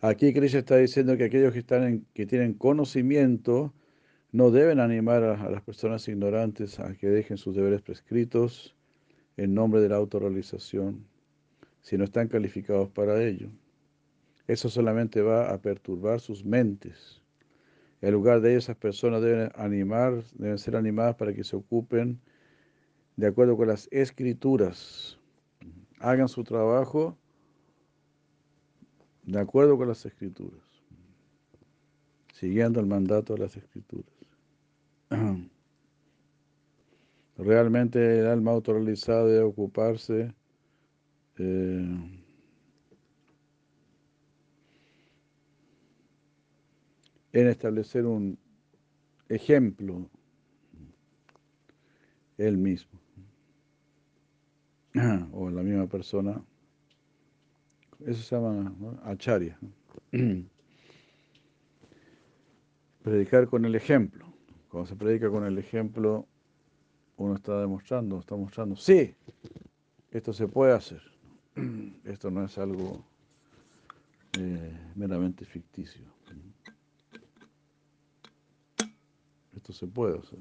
Aquí 0.00 0.32
Krishna 0.32 0.60
está 0.60 0.76
diciendo 0.76 1.16
que 1.16 1.24
aquellos 1.24 1.52
que, 1.52 1.58
están 1.58 2.06
que 2.14 2.24
tienen 2.26 2.54
conocimiento 2.54 3.74
no 4.30 4.52
deben 4.52 4.78
animar 4.78 5.24
a, 5.24 5.50
las 5.50 5.62
personas 5.62 6.06
ignorantes 6.06 6.78
a 6.78 6.94
que 6.94 7.08
dejen 7.08 7.36
sus 7.36 7.56
deberes 7.56 7.82
prescritos 7.82 8.76
en 9.38 9.54
nombre 9.54 9.80
de 9.80 9.88
la 9.88 9.96
autorrealización, 9.96 11.06
si 11.80 11.96
no 11.96 12.04
están 12.04 12.28
calificados 12.28 12.90
para 12.90 13.22
ello. 13.22 13.48
Eso 14.48 14.68
solamente 14.68 15.22
va 15.22 15.50
a 15.50 15.58
perturbar 15.62 16.20
sus 16.20 16.44
mentes. 16.44 17.22
En 18.00 18.12
lugar 18.12 18.40
de 18.40 18.50
ello, 18.50 18.58
esas 18.58 18.76
personas 18.76 19.22
deben 19.22 19.50
animar, 19.54 20.24
deben 20.34 20.58
ser 20.58 20.74
animadas 20.76 21.14
para 21.14 21.32
que 21.32 21.44
se 21.44 21.54
ocupen 21.54 22.20
de 23.16 23.28
acuerdo 23.28 23.56
con 23.56 23.68
las 23.68 23.88
escrituras. 23.92 25.18
Hagan 26.00 26.28
su 26.28 26.42
trabajo 26.42 27.16
de 29.22 29.38
acuerdo 29.38 29.76
con 29.76 29.86
las 29.86 30.04
escrituras, 30.04 30.62
siguiendo 32.32 32.80
el 32.80 32.86
mandato 32.86 33.34
de 33.34 33.40
las 33.40 33.56
escrituras. 33.56 34.12
Realmente 37.38 38.18
el 38.18 38.26
alma 38.26 38.50
autorrealizada 38.50 39.24
debe 39.24 39.44
ocuparse 39.44 40.34
eh, 41.38 42.20
en 47.32 47.46
establecer 47.46 48.06
un 48.06 48.36
ejemplo 49.28 50.10
él 52.38 52.56
mismo. 52.56 52.98
o 55.32 55.48
la 55.50 55.62
misma 55.62 55.86
persona. 55.86 56.42
Eso 58.04 58.22
se 58.22 58.34
llama 58.34 59.00
acharya. 59.04 59.56
Predicar 63.02 63.46
con 63.46 63.64
el 63.64 63.76
ejemplo. 63.76 64.26
Cuando 64.68 64.88
se 64.88 64.96
predica 64.96 65.30
con 65.30 65.44
el 65.44 65.56
ejemplo, 65.58 66.26
uno 67.18 67.34
está 67.34 67.60
demostrando, 67.60 68.18
está 68.20 68.36
mostrando, 68.36 68.76
sí, 68.76 69.14
esto 70.10 70.32
se 70.32 70.48
puede 70.48 70.72
hacer. 70.72 71.02
Esto 72.04 72.30
no 72.30 72.44
es 72.44 72.56
algo 72.56 73.04
eh, 74.38 74.72
meramente 74.94 75.44
ficticio. 75.44 76.06
esto 79.56 79.72
se 79.72 79.86
puede 79.88 80.18
hacer. 80.18 80.38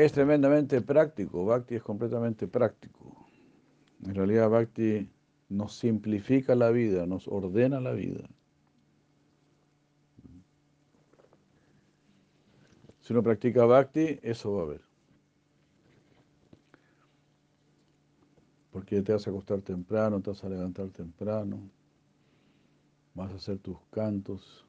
Es 0.01 0.13
tremendamente 0.13 0.81
práctico, 0.81 1.45
Bhakti 1.45 1.75
es 1.75 1.83
completamente 1.83 2.47
práctico. 2.47 3.27
En 4.03 4.15
realidad 4.15 4.49
Bhakti 4.49 5.07
nos 5.49 5.75
simplifica 5.75 6.55
la 6.55 6.71
vida, 6.71 7.05
nos 7.05 7.27
ordena 7.27 7.79
la 7.79 7.91
vida. 7.91 8.27
Si 12.99 13.13
uno 13.13 13.21
practica 13.21 13.63
Bhakti, 13.65 14.17
eso 14.23 14.53
va 14.53 14.61
a 14.61 14.63
haber. 14.63 14.81
Porque 18.71 19.03
te 19.03 19.13
vas 19.13 19.27
a 19.27 19.29
acostar 19.29 19.61
temprano, 19.61 20.19
te 20.19 20.31
vas 20.31 20.43
a 20.43 20.49
levantar 20.49 20.89
temprano, 20.89 21.59
vas 23.13 23.31
a 23.33 23.35
hacer 23.35 23.59
tus 23.59 23.77
cantos 23.91 24.65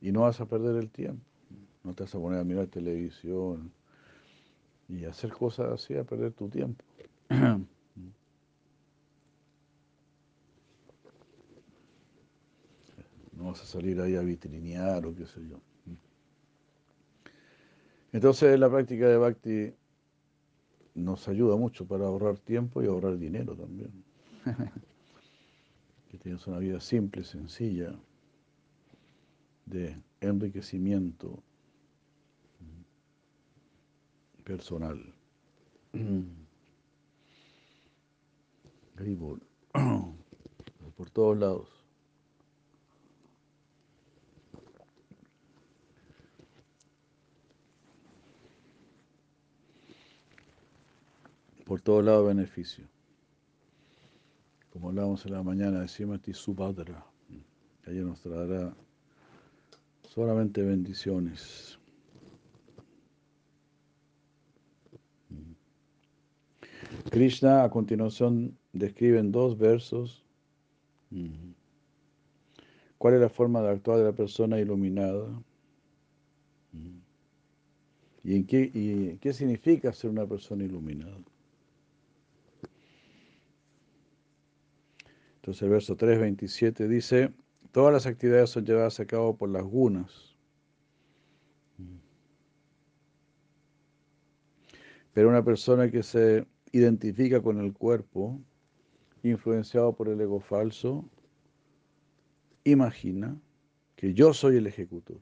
y 0.00 0.10
no 0.10 0.22
vas 0.22 0.40
a 0.40 0.46
perder 0.46 0.74
el 0.74 0.90
tiempo. 0.90 1.24
No 1.84 1.94
te 1.94 2.02
vas 2.02 2.14
a 2.16 2.18
poner 2.18 2.40
a 2.40 2.44
mirar 2.44 2.66
televisión 2.66 3.77
y 4.88 5.04
hacer 5.04 5.32
cosas 5.32 5.72
así 5.72 5.94
a 5.94 6.04
perder 6.04 6.32
tu 6.32 6.48
tiempo. 6.48 6.84
No 13.32 13.44
vas 13.44 13.62
a 13.62 13.66
salir 13.66 14.00
ahí 14.00 14.16
a 14.16 14.20
vitrinear 14.20 15.06
o 15.06 15.14
qué 15.14 15.24
sé 15.24 15.40
yo. 15.48 15.60
Entonces 18.12 18.58
la 18.58 18.68
práctica 18.68 19.08
de 19.08 19.16
Bhakti 19.16 19.74
nos 20.96 21.28
ayuda 21.28 21.54
mucho 21.56 21.86
para 21.86 22.06
ahorrar 22.06 22.38
tiempo 22.38 22.82
y 22.82 22.86
ahorrar 22.86 23.16
dinero 23.16 23.54
también. 23.54 23.92
que 26.10 26.18
tienes 26.18 26.44
una 26.48 26.58
vida 26.58 26.80
simple, 26.80 27.22
sencilla, 27.22 27.94
de 29.66 29.96
enriquecimiento 30.20 31.42
personal. 34.48 34.98
Por 40.96 41.10
todos 41.10 41.38
lados. 41.38 41.68
por 51.66 51.82
todos 51.82 52.02
lados 52.02 52.26
beneficio. 52.26 52.88
Como 54.72 54.88
hablábamos 54.88 55.26
en 55.26 55.32
la 55.32 55.42
mañana, 55.42 55.80
decimos 55.80 56.20
Subhadra. 56.32 57.04
Ella 57.84 58.00
nos 58.00 58.22
traerá 58.22 58.74
solamente 60.08 60.62
bendiciones. 60.62 61.78
Krishna 67.10 67.64
a 67.64 67.70
continuación 67.70 68.58
describe 68.72 69.18
en 69.18 69.32
dos 69.32 69.56
versos 69.58 70.24
cuál 72.98 73.14
es 73.14 73.20
la 73.20 73.28
forma 73.28 73.62
de 73.62 73.70
actuar 73.70 73.98
de 73.98 74.04
la 74.04 74.12
persona 74.12 74.58
iluminada 74.58 75.26
y, 78.24 78.36
en 78.36 78.46
qué, 78.46 78.70
y 78.74 79.16
qué 79.18 79.32
significa 79.32 79.92
ser 79.92 80.10
una 80.10 80.26
persona 80.26 80.64
iluminada. 80.64 81.16
Entonces 85.36 85.62
el 85.62 85.70
verso 85.70 85.96
3.27 85.96 86.88
dice, 86.88 87.32
todas 87.72 87.92
las 87.92 88.06
actividades 88.06 88.50
son 88.50 88.66
llevadas 88.66 89.00
a 89.00 89.06
cabo 89.06 89.36
por 89.36 89.48
las 89.48 89.62
gunas. 89.62 90.36
Pero 95.14 95.30
una 95.30 95.42
persona 95.42 95.90
que 95.90 96.02
se 96.02 96.46
identifica 96.72 97.40
con 97.42 97.60
el 97.60 97.72
cuerpo, 97.72 98.40
influenciado 99.22 99.92
por 99.94 100.08
el 100.08 100.20
ego 100.20 100.40
falso, 100.40 101.08
imagina 102.64 103.36
que 103.96 104.14
yo 104.14 104.32
soy 104.32 104.56
el 104.56 104.66
ejecutor. 104.66 105.18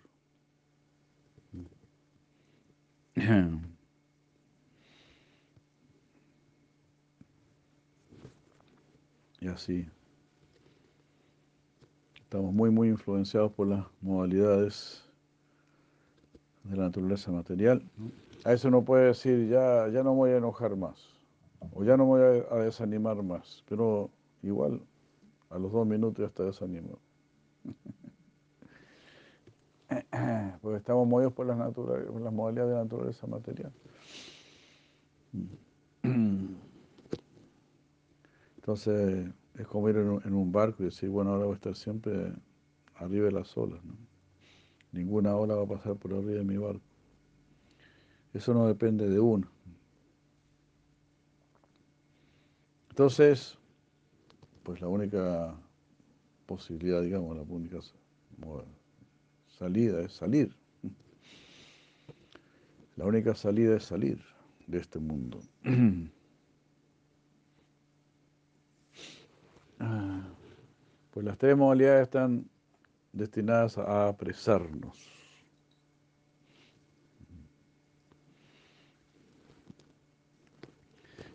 Y 9.39 9.49
así. 9.49 9.87
Estamos 12.15 12.53
muy, 12.53 12.71
muy 12.71 12.89
influenciados 12.89 13.53
por 13.53 13.69
las 13.69 13.87
modalidades 14.01 15.05
de 16.65 16.77
la 16.77 16.85
naturaleza 16.85 17.31
material. 17.31 17.83
A 18.45 18.53
eso 18.53 18.69
uno 18.69 18.85
puede 18.85 19.07
decir, 19.07 19.49
ya, 19.49 19.89
ya 19.89 20.03
no 20.03 20.15
voy 20.15 20.31
a 20.31 20.39
enojar 20.39 20.75
más, 20.77 21.16
o 21.73 21.85
ya 21.85 21.97
no 21.97 22.05
me 22.05 22.11
voy 22.11 22.45
a, 22.51 22.57
desanimar 22.57 23.23
más, 23.23 23.65
pero 23.69 24.11
igual 24.43 24.83
a 25.51 25.59
los 25.59 25.73
dos 25.73 25.87
minutos 25.87 26.19
ya 26.19 26.27
está 26.27 26.45
desanimado. 26.45 26.99
Porque 30.61 30.79
estamos 30.79 31.07
movidos 31.07 31.33
por 31.33 31.47
las, 31.47 31.73
por 31.73 32.21
las 32.21 32.33
modalidades 32.33 32.71
de 32.71 32.77
la 32.77 32.83
naturaleza 32.85 33.27
material. 33.27 33.73
Entonces, 38.57 39.29
es 39.55 39.67
como 39.67 39.89
ir 39.89 39.97
en 39.97 40.35
un, 40.35 40.53
barco 40.53 40.83
y 40.83 40.87
decir, 40.87 41.09
bueno, 41.09 41.31
ahora 41.31 41.45
voy 41.45 41.53
a 41.53 41.57
estar 41.57 41.77
siempre 41.77 42.33
arriba 42.97 43.27
de 43.27 43.33
las 43.33 43.57
olas. 43.57 43.83
¿no? 43.85 43.95
Ninguna 44.93 45.37
ola 45.37 45.55
va 45.55 45.63
a 45.63 45.69
pasar 45.69 45.97
por 45.97 46.13
arriba 46.13 46.39
de 46.39 46.45
mi 46.45 46.57
barco. 46.57 46.83
Eso 48.35 48.53
no 48.55 48.67
depende 48.67 49.09
de 49.09 49.21
uno. 49.21 49.49
Entonces, 52.97 53.59
pues 54.63 54.81
la 54.81 54.89
única 54.89 55.55
posibilidad, 56.47 57.03
digamos, 57.03 57.37
la 57.37 57.43
única 57.43 57.77
salida 59.59 60.01
es 60.01 60.15
salir. 60.15 60.57
La 62.97 63.05
única 63.05 63.35
salida 63.35 63.77
es 63.77 63.85
salir 63.85 64.19
de 64.67 64.79
este 64.79 64.99
mundo. 64.99 65.43
Ah, 69.79 70.27
pues 71.11 71.27
las 71.27 71.37
tres 71.37 71.55
modalidades 71.55 72.05
están 72.05 72.49
destinadas 73.13 73.77
a 73.77 74.09
apresarnos. 74.09 75.16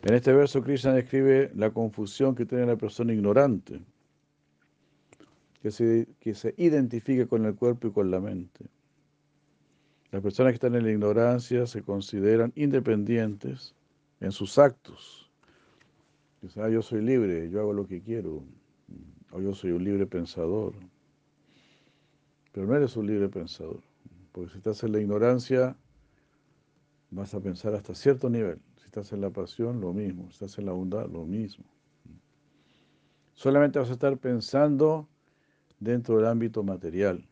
En 0.02 0.14
este 0.14 0.32
verso 0.32 0.62
Krishna 0.62 0.92
describe 0.92 1.50
la 1.54 1.70
confusión 1.70 2.34
que 2.34 2.44
tiene 2.44 2.66
la 2.66 2.76
persona 2.76 3.12
ignorante, 3.12 3.80
que 5.60 5.70
se, 5.70 6.08
que 6.18 6.34
se 6.34 6.54
identifica 6.56 7.26
con 7.26 7.44
el 7.46 7.54
cuerpo 7.54 7.88
y 7.88 7.92
con 7.92 8.10
la 8.10 8.20
mente. 8.20 8.66
Las 10.10 10.22
personas 10.22 10.50
que 10.52 10.54
están 10.54 10.74
en 10.74 10.84
la 10.84 10.90
ignorancia 10.90 11.66
se 11.66 11.82
consideran 11.82 12.52
independientes 12.56 13.74
en 14.20 14.32
sus 14.32 14.58
actos 14.58 15.22
Dice, 16.42 16.60
ah, 16.60 16.68
yo 16.68 16.82
soy 16.82 17.02
libre, 17.02 17.48
yo 17.50 17.60
hago 17.60 17.72
lo 17.72 17.86
que 17.86 18.02
quiero, 18.02 18.42
o 19.30 19.40
yo 19.40 19.54
soy 19.54 19.70
un 19.70 19.84
libre 19.84 20.06
pensador. 20.06 20.74
Pero 22.50 22.66
no 22.66 22.74
eres 22.74 22.96
un 22.96 23.06
libre 23.06 23.28
pensador, 23.28 23.80
porque 24.32 24.50
si 24.50 24.58
estás 24.58 24.82
en 24.82 24.90
la 24.90 25.00
ignorancia, 25.00 25.76
vas 27.10 27.32
a 27.32 27.40
pensar 27.40 27.76
hasta 27.76 27.94
cierto 27.94 28.28
nivel. 28.28 28.58
Estás 28.92 29.10
en 29.14 29.22
la 29.22 29.30
pasión, 29.30 29.80
lo 29.80 29.94
mismo. 29.94 30.28
Estás 30.28 30.58
en 30.58 30.66
la 30.66 30.72
bondad, 30.72 31.08
lo 31.08 31.24
mismo. 31.24 31.64
Solamente 33.32 33.78
vas 33.78 33.88
a 33.88 33.94
estar 33.94 34.18
pensando 34.18 35.08
dentro 35.80 36.18
del 36.18 36.26
ámbito 36.26 36.62
material. 36.62 37.26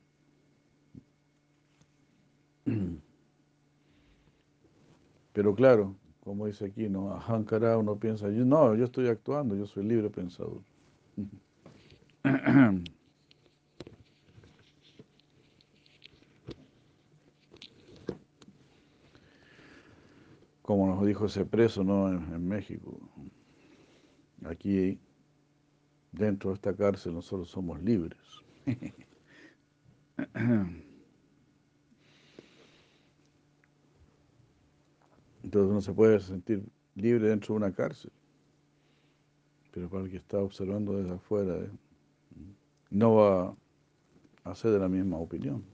Pero 5.35 5.55
claro, 5.55 5.95
como 6.25 6.47
dice 6.47 6.65
aquí, 6.65 6.89
¿no? 6.89 7.13
Ahankara, 7.13 7.77
uno 7.77 7.95
piensa, 7.97 8.29
no, 8.29 8.75
yo 8.75 8.87
estoy 8.87 9.09
actuando, 9.09 9.55
yo 9.55 9.67
soy 9.67 9.85
libre 9.85 10.09
pensador. 10.09 10.63
Como 20.71 20.87
nos 20.87 21.05
dijo 21.05 21.27
ese 21.27 21.45
preso, 21.45 21.83
¿no? 21.83 22.09
En, 22.09 22.47
México. 22.47 22.97
Aquí, 24.45 25.01
dentro 26.13 26.51
de 26.51 26.55
esta 26.55 26.77
cárcel, 26.77 27.13
nosotros 27.13 27.51
somos 27.51 27.83
libres. 27.83 28.21
Entonces 35.43 35.71
uno 35.71 35.81
se 35.81 35.93
puede 35.93 36.21
sentir 36.21 36.63
libre 36.95 37.31
dentro 37.31 37.55
de 37.55 37.57
una 37.57 37.73
cárcel, 37.73 38.13
pero 39.73 39.91
para 39.91 40.05
el 40.05 40.11
que 40.13 40.19
está 40.19 40.39
observando 40.39 40.97
desde 40.97 41.15
afuera, 41.15 41.57
eh, 41.57 41.69
no 42.91 43.17
va 43.17 43.57
a 44.45 44.55
ser 44.55 44.71
de 44.71 44.79
la 44.79 44.89
misma 44.89 45.19
opinión. 45.19 45.65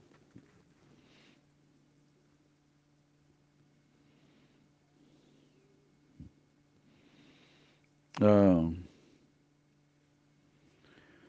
Ah. 8.21 8.71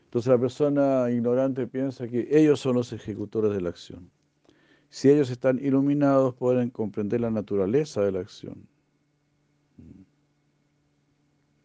Entonces 0.05 0.31
la 0.31 0.38
persona 0.38 1.11
ignorante 1.11 1.66
piensa 1.66 2.09
que 2.09 2.29
ellos 2.31 2.61
son 2.61 2.77
los 2.77 2.92
ejecutores 2.92 3.53
de 3.53 3.61
la 3.61 3.68
acción. 3.68 4.11
Si 4.88 5.11
ellos 5.11 5.31
están 5.31 5.59
iluminados, 5.59 6.35
pueden 6.35 6.70
comprender 6.70 7.20
la 7.20 7.31
naturaleza 7.31 8.01
de 8.01 8.12
la 8.12 8.20
acción. 8.20 8.66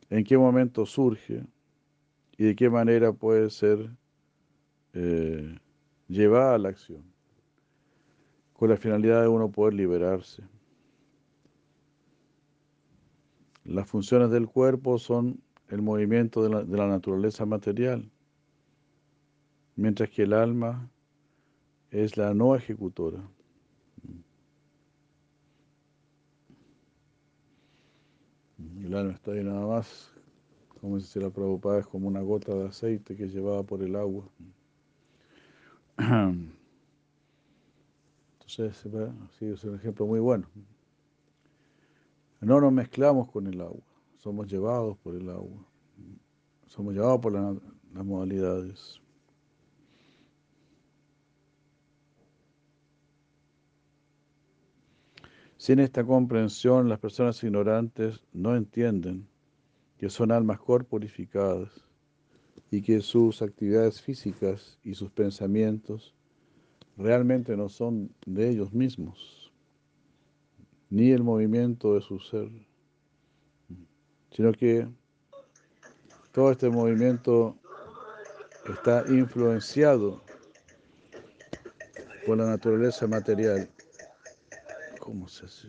En 0.10 0.24
qué 0.26 0.38
momento 0.38 0.86
surge 0.86 1.46
y 2.38 2.44
de 2.44 2.56
qué 2.56 2.70
manera 2.70 3.14
puede 3.14 3.50
ser 3.50 3.90
eh, 4.94 5.58
llevada 6.08 6.56
a 6.56 6.58
la 6.58 6.70
acción. 6.70 7.04
Con 8.52 8.70
la 8.70 8.78
finalidad 8.78 9.22
de 9.22 9.30
uno 9.30 9.50
poder 9.50 9.74
liberarse. 9.74 10.44
Las 13.66 13.88
funciones 13.88 14.30
del 14.30 14.48
cuerpo 14.48 14.98
son 15.00 15.42
el 15.70 15.82
movimiento 15.82 16.44
de 16.44 16.50
la, 16.50 16.88
naturaleza 16.88 17.46
material 17.46 18.12
mientras 19.76 20.10
que 20.10 20.24
el 20.24 20.34
alma 20.34 20.92
es 21.90 22.18
la 22.18 22.34
no 22.34 22.56
ejecutora. 22.56 23.20
El 28.84 28.94
alma 28.94 29.14
está 29.14 29.32
ahí 29.32 29.44
nada 29.44 29.66
más, 29.66 30.12
como 30.82 30.98
dice 30.98 31.20
la 31.20 31.30
Prabhupada, 31.30 31.80
es 31.80 31.88
como 31.88 32.08
una 32.08 32.22
gota 32.22 32.54
de 32.54 32.68
aceite 32.68 33.16
que 33.16 33.24
es 33.24 33.34
llevada 33.34 33.64
por 33.64 33.82
el 33.82 33.96
agua. 33.96 34.26
Entonces, 38.46 38.88
sí, 39.40 39.46
es 39.46 39.64
un 39.64 39.76
ejemplo 39.76 40.06
muy 40.06 40.20
bueno. 40.20 40.48
No 42.44 42.60
nos 42.60 42.74
mezclamos 42.74 43.32
con 43.32 43.48
el 43.48 43.62
agua, 43.62 43.84
somos 44.18 44.52
llevados 44.52 44.98
por 44.98 45.16
el 45.16 45.30
agua, 45.30 45.66
somos 46.68 46.94
llevados 46.94 47.22
por 47.22 47.32
las 47.32 48.06
modalidades. 48.06 49.02
Sin 55.56 55.80
esta 55.80 56.04
comprensión, 56.04 56.90
las 56.90 57.00
personas 57.00 57.42
ignorantes 57.42 58.22
no 58.34 58.58
entienden 58.58 59.26
que 59.98 60.10
son 60.10 60.30
almas 60.30 60.60
corporificadas 60.60 61.70
y 62.70 62.82
que 62.82 63.00
sus 63.00 63.42
actividades 63.42 64.02
físicas 64.02 64.78
y 64.84 64.96
sus 64.96 65.10
pensamientos 65.12 66.14
realmente 66.98 67.56
no 67.56 67.70
son 67.70 68.14
de 68.26 68.50
ellos 68.50 68.74
mismos, 68.74 69.43
ni 70.94 71.10
el 71.10 71.24
movimiento 71.24 71.96
de 71.96 72.02
su 72.02 72.20
ser, 72.20 72.52
sino 74.32 74.52
que 74.52 74.88
todo 76.32 76.52
este 76.52 76.70
movimiento 76.70 77.58
está 78.72 79.04
influenciado 79.08 80.22
por 82.28 82.38
la 82.38 82.46
naturaleza 82.46 83.08
material 83.08 83.68
¿Cómo 85.00 85.28
se 85.28 85.48
hace? 85.48 85.68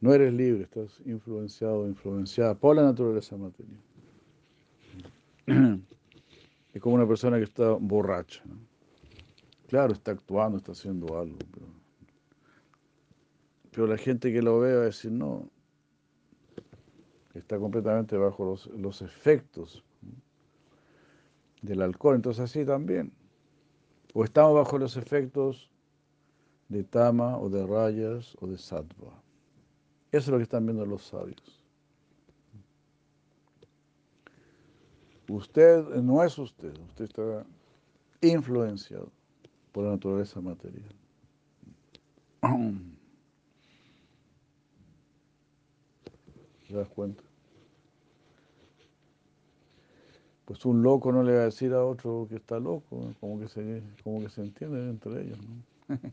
No 0.00 0.14
eres 0.14 0.32
libre, 0.32 0.62
estás 0.62 0.98
influenciado, 1.04 1.86
influenciada 1.86 2.54
por 2.54 2.74
la 2.76 2.84
naturaleza 2.84 3.36
material. 3.36 3.85
Es 6.72 6.82
como 6.82 6.96
una 6.96 7.08
persona 7.08 7.38
que 7.38 7.44
está 7.44 7.70
borracha. 7.70 8.42
Claro, 9.68 9.94
está 9.94 10.10
actuando, 10.10 10.58
está 10.58 10.72
haciendo 10.72 11.18
algo, 11.18 11.38
pero, 13.72 13.86
la 13.86 13.96
gente 13.96 14.32
que 14.32 14.42
lo 14.42 14.60
ve 14.60 14.74
va 14.74 14.82
a 14.82 14.84
decir, 14.86 15.10
no, 15.10 15.50
está 17.34 17.58
completamente 17.58 18.16
bajo 18.16 18.58
los, 18.76 19.02
efectos 19.02 19.84
del 21.62 21.82
alcohol, 21.82 22.16
entonces 22.16 22.44
así 22.44 22.64
también. 22.64 23.12
O 24.14 24.24
estamos 24.24 24.54
bajo 24.54 24.78
los 24.78 24.96
efectos 24.96 25.70
de 26.68 26.84
tama 26.84 27.38
o 27.38 27.50
de 27.50 27.66
rayas 27.66 28.36
o 28.40 28.46
de 28.46 28.56
sattva. 28.56 29.22
Eso 30.12 30.18
es 30.24 30.28
lo 30.28 30.36
que 30.38 30.44
están 30.44 30.64
viendo 30.64 30.86
los 30.86 31.04
sabios. 31.04 31.65
Usted 35.28 35.84
no 36.02 36.22
es 36.22 36.38
usted, 36.38 36.76
usted 36.88 37.04
está 37.04 37.44
influenciado 38.20 39.10
por 39.72 39.84
la 39.84 39.90
naturaleza 39.90 40.40
material. 40.40 40.94
¿Te 46.68 46.74
das 46.74 46.88
cuenta? 46.88 47.22
Pues 50.44 50.64
un 50.64 50.82
loco 50.82 51.10
no 51.10 51.22
le 51.24 51.34
va 51.34 51.40
a 51.40 51.44
decir 51.46 51.72
a 51.72 51.84
otro 51.84 52.26
que 52.28 52.36
está 52.36 52.60
loco, 52.60 53.12
como 53.18 53.40
que 53.40 53.48
se, 53.48 53.82
como 54.04 54.20
que 54.20 54.28
se 54.28 54.42
entiende 54.42 54.88
entre 54.88 55.22
ellos. 55.22 55.38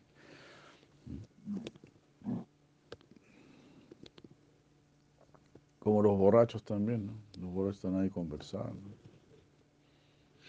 como 5.80 6.02
los 6.02 6.18
borrachos 6.18 6.64
también, 6.64 7.06
¿no? 7.06 7.14
Los 7.40 7.54
borrachos 7.54 7.76
están 7.78 8.00
ahí 8.00 8.10
conversando, 8.10 8.74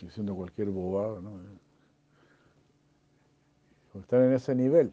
diciendo 0.00 0.34
cualquier 0.34 0.70
bobada, 0.70 1.20
¿no? 1.20 1.40
Están 4.00 4.24
en 4.24 4.32
ese 4.32 4.54
nivel. 4.54 4.92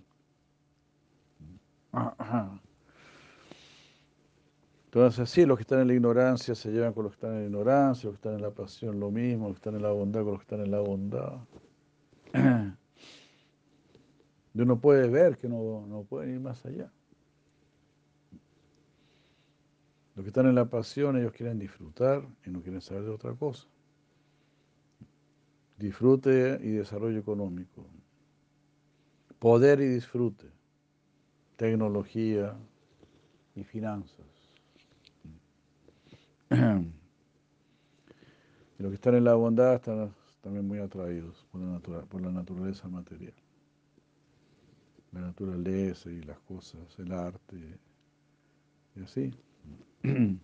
Entonces, 4.86 5.30
sí, 5.30 5.46
los 5.46 5.58
que 5.58 5.64
están 5.64 5.80
en 5.80 5.88
la 5.88 5.94
ignorancia 5.94 6.54
se 6.54 6.72
llevan 6.72 6.94
con 6.94 7.06
los 7.06 7.14
que 7.14 7.16
están 7.16 7.32
en 7.32 7.40
la 7.40 7.46
ignorancia, 7.46 8.10
los 8.10 8.20
que 8.20 8.28
están 8.28 8.36
en 8.36 8.42
la 8.42 8.52
pasión 8.52 9.00
lo 9.00 9.10
mismo, 9.10 9.48
los 9.48 9.56
que 9.56 9.60
están 9.60 9.76
en 9.76 9.82
la 9.82 9.92
bondad 9.92 10.22
con 10.22 10.32
los 10.34 10.40
que 10.40 10.44
están 10.44 10.62
en 10.66 10.72
la 10.72 10.80
bondad. 10.80 11.34
Y 14.54 14.60
uno 14.60 14.82
puede 14.82 15.08
ver 15.08 15.38
que 15.38 15.48
no, 15.48 15.86
no 15.88 16.04
pueden 16.04 16.34
ir 16.34 16.42
más 16.42 16.66
allá. 16.66 16.92
Los 20.14 20.26
que 20.26 20.28
están 20.28 20.46
en 20.48 20.56
la 20.56 20.66
pasión, 20.66 21.16
ellos 21.16 21.32
quieren 21.32 21.58
disfrutar 21.58 22.28
y 22.46 22.50
no 22.50 22.62
quieren 22.62 22.82
saber 22.82 23.04
de 23.04 23.12
otra 23.12 23.34
cosa. 23.34 23.66
Disfrute 25.82 26.60
y 26.62 26.74
desarrollo 26.74 27.18
económico. 27.18 27.84
Poder 29.40 29.82
y 29.82 29.88
disfrute. 29.88 30.46
Tecnología 31.56 32.56
y 33.56 33.64
finanzas. 33.64 34.28
y 36.52 36.54
los 38.78 38.92
que 38.92 38.96
están 38.96 39.16
en 39.16 39.24
la 39.24 39.34
bondad 39.34 39.74
están 39.74 40.14
también 40.42 40.68
muy 40.68 40.78
atraídos 40.78 41.48
por 41.52 41.62
la, 41.62 41.80
por 41.80 42.22
la 42.22 42.32
naturaleza 42.32 42.88
material. 42.88 43.34
La 45.14 45.22
naturaleza 45.22 46.12
y 46.12 46.22
las 46.22 46.38
cosas, 46.42 46.82
el 47.00 47.12
arte, 47.12 47.58
y 48.96 49.02
así. 49.02 49.34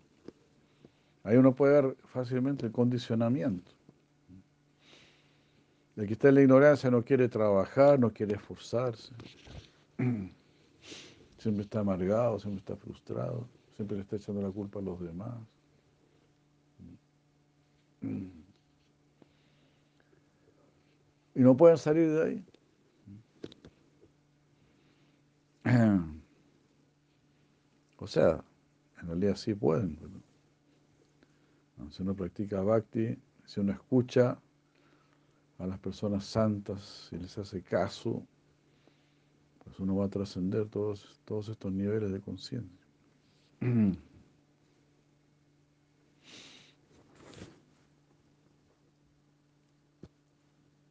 Ahí 1.23 1.37
uno 1.37 1.53
puede 1.53 1.79
ver 1.79 1.95
fácilmente 2.07 2.65
el 2.65 2.71
condicionamiento. 2.71 3.76
El 5.97 6.05
que 6.05 6.13
está 6.13 6.29
en 6.29 6.35
la 6.35 6.41
ignorancia 6.41 6.91
no 6.91 7.03
quiere 7.03 7.27
trabajar, 7.27 7.99
no 7.99 8.13
quiere 8.13 8.35
esforzarse. 8.35 9.11
Siempre 11.39 11.63
está 11.63 11.79
amargado, 11.79 12.39
siempre 12.39 12.59
está 12.59 12.75
frustrado, 12.75 13.47
siempre 13.75 13.97
le 13.97 14.03
está 14.03 14.15
echando 14.15 14.41
la 14.41 14.49
culpa 14.49 14.79
a 14.79 14.81
los 14.81 14.99
demás. 14.99 15.35
Y 18.01 18.29
no 21.35 21.55
pueden 21.55 21.77
salir 21.77 22.11
de 22.11 22.23
ahí. 22.23 22.45
O 27.99 28.05
sea, 28.05 28.43
en 29.01 29.07
realidad 29.07 29.35
sí 29.35 29.55
pueden. 29.55 29.97
Si 31.89 32.03
uno 32.03 32.15
practica 32.15 32.61
bhakti, 32.61 33.17
si 33.45 33.59
uno 33.59 33.73
escucha 33.73 34.39
a 35.59 35.67
las 35.67 35.79
personas 35.79 36.25
santas 36.25 37.09
y 37.11 37.17
les 37.17 37.37
hace 37.37 37.61
caso, 37.61 38.23
pues 39.63 39.79
uno 39.79 39.95
va 39.95 40.05
a 40.05 40.09
trascender 40.09 40.67
todos, 40.69 41.19
todos 41.25 41.49
estos 41.49 41.71
niveles 41.71 42.11
de 42.11 42.21
conciencia. 42.21 42.87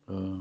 Ah. 0.08 0.40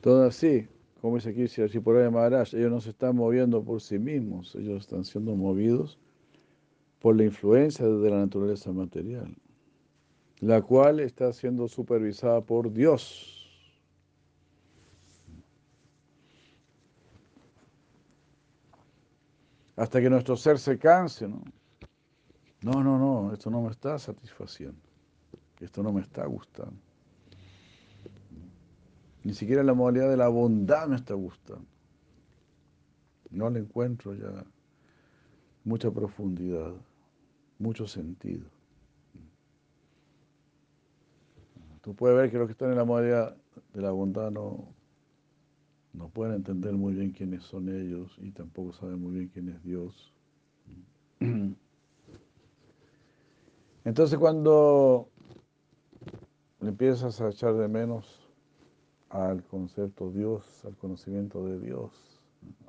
Todo 0.00 0.24
así, 0.24 0.66
como 1.02 1.16
dice 1.16 1.28
aquí 1.28 1.46
si 1.46 1.78
por 1.80 1.98
ahí 1.98 2.10
Maharaj, 2.10 2.54
ellos 2.54 2.70
no 2.70 2.80
se 2.80 2.88
están 2.88 3.16
moviendo 3.16 3.62
por 3.62 3.82
sí 3.82 3.98
mismos, 3.98 4.54
ellos 4.54 4.80
están 4.80 5.04
siendo 5.04 5.36
movidos 5.36 5.98
por 7.00 7.16
la 7.16 7.24
influencia 7.24 7.86
de 7.86 8.10
la 8.10 8.18
naturaleza 8.18 8.70
material, 8.72 9.34
la 10.40 10.62
cual 10.62 11.00
está 11.00 11.32
siendo 11.32 11.66
supervisada 11.66 12.40
por 12.42 12.72
Dios. 12.72 13.36
Hasta 19.76 20.00
que 20.02 20.10
nuestro 20.10 20.36
ser 20.36 20.58
se 20.58 20.78
canse, 20.78 21.26
¿no? 21.26 21.42
No, 22.62 22.84
no, 22.84 22.98
no, 22.98 23.32
esto 23.32 23.48
no 23.50 23.62
me 23.62 23.70
está 23.70 23.98
satisfaciendo, 23.98 24.78
esto 25.58 25.82
no 25.82 25.92
me 25.94 26.02
está 26.02 26.26
gustando. 26.26 26.76
Ni 29.24 29.32
siquiera 29.32 29.62
la 29.62 29.72
modalidad 29.72 30.10
de 30.10 30.18
la 30.18 30.28
bondad 30.28 30.86
me 30.86 30.96
está 30.96 31.14
gustando. 31.14 31.64
No 33.30 33.48
le 33.48 33.60
encuentro 33.60 34.14
ya 34.14 34.44
mucha 35.64 35.90
profundidad, 35.90 36.74
mucho 37.60 37.86
sentido. 37.86 38.46
Tú 41.82 41.94
puedes 41.94 42.16
ver 42.16 42.30
que 42.30 42.38
los 42.38 42.46
que 42.46 42.52
están 42.52 42.70
en 42.70 42.76
la 42.76 42.84
modalidad 42.84 43.36
de 43.72 43.82
la 43.82 43.90
bondad 43.90 44.30
no, 44.30 44.74
no 45.92 46.08
pueden 46.08 46.34
entender 46.34 46.72
muy 46.72 46.94
bien 46.94 47.12
quiénes 47.12 47.44
son 47.44 47.68
ellos 47.68 48.16
y 48.18 48.32
tampoco 48.32 48.72
saben 48.72 49.00
muy 49.00 49.12
bien 49.12 49.28
quién 49.28 49.48
es 49.50 49.62
Dios. 49.62 50.12
Entonces 53.84 54.18
cuando 54.18 55.08
empiezas 56.60 57.20
a 57.20 57.28
echar 57.28 57.54
de 57.54 57.68
menos 57.68 58.26
al 59.08 59.42
concepto 59.44 60.10
Dios, 60.10 60.64
al 60.64 60.76
conocimiento 60.76 61.44
de 61.46 61.58
Dios, 61.60 62.20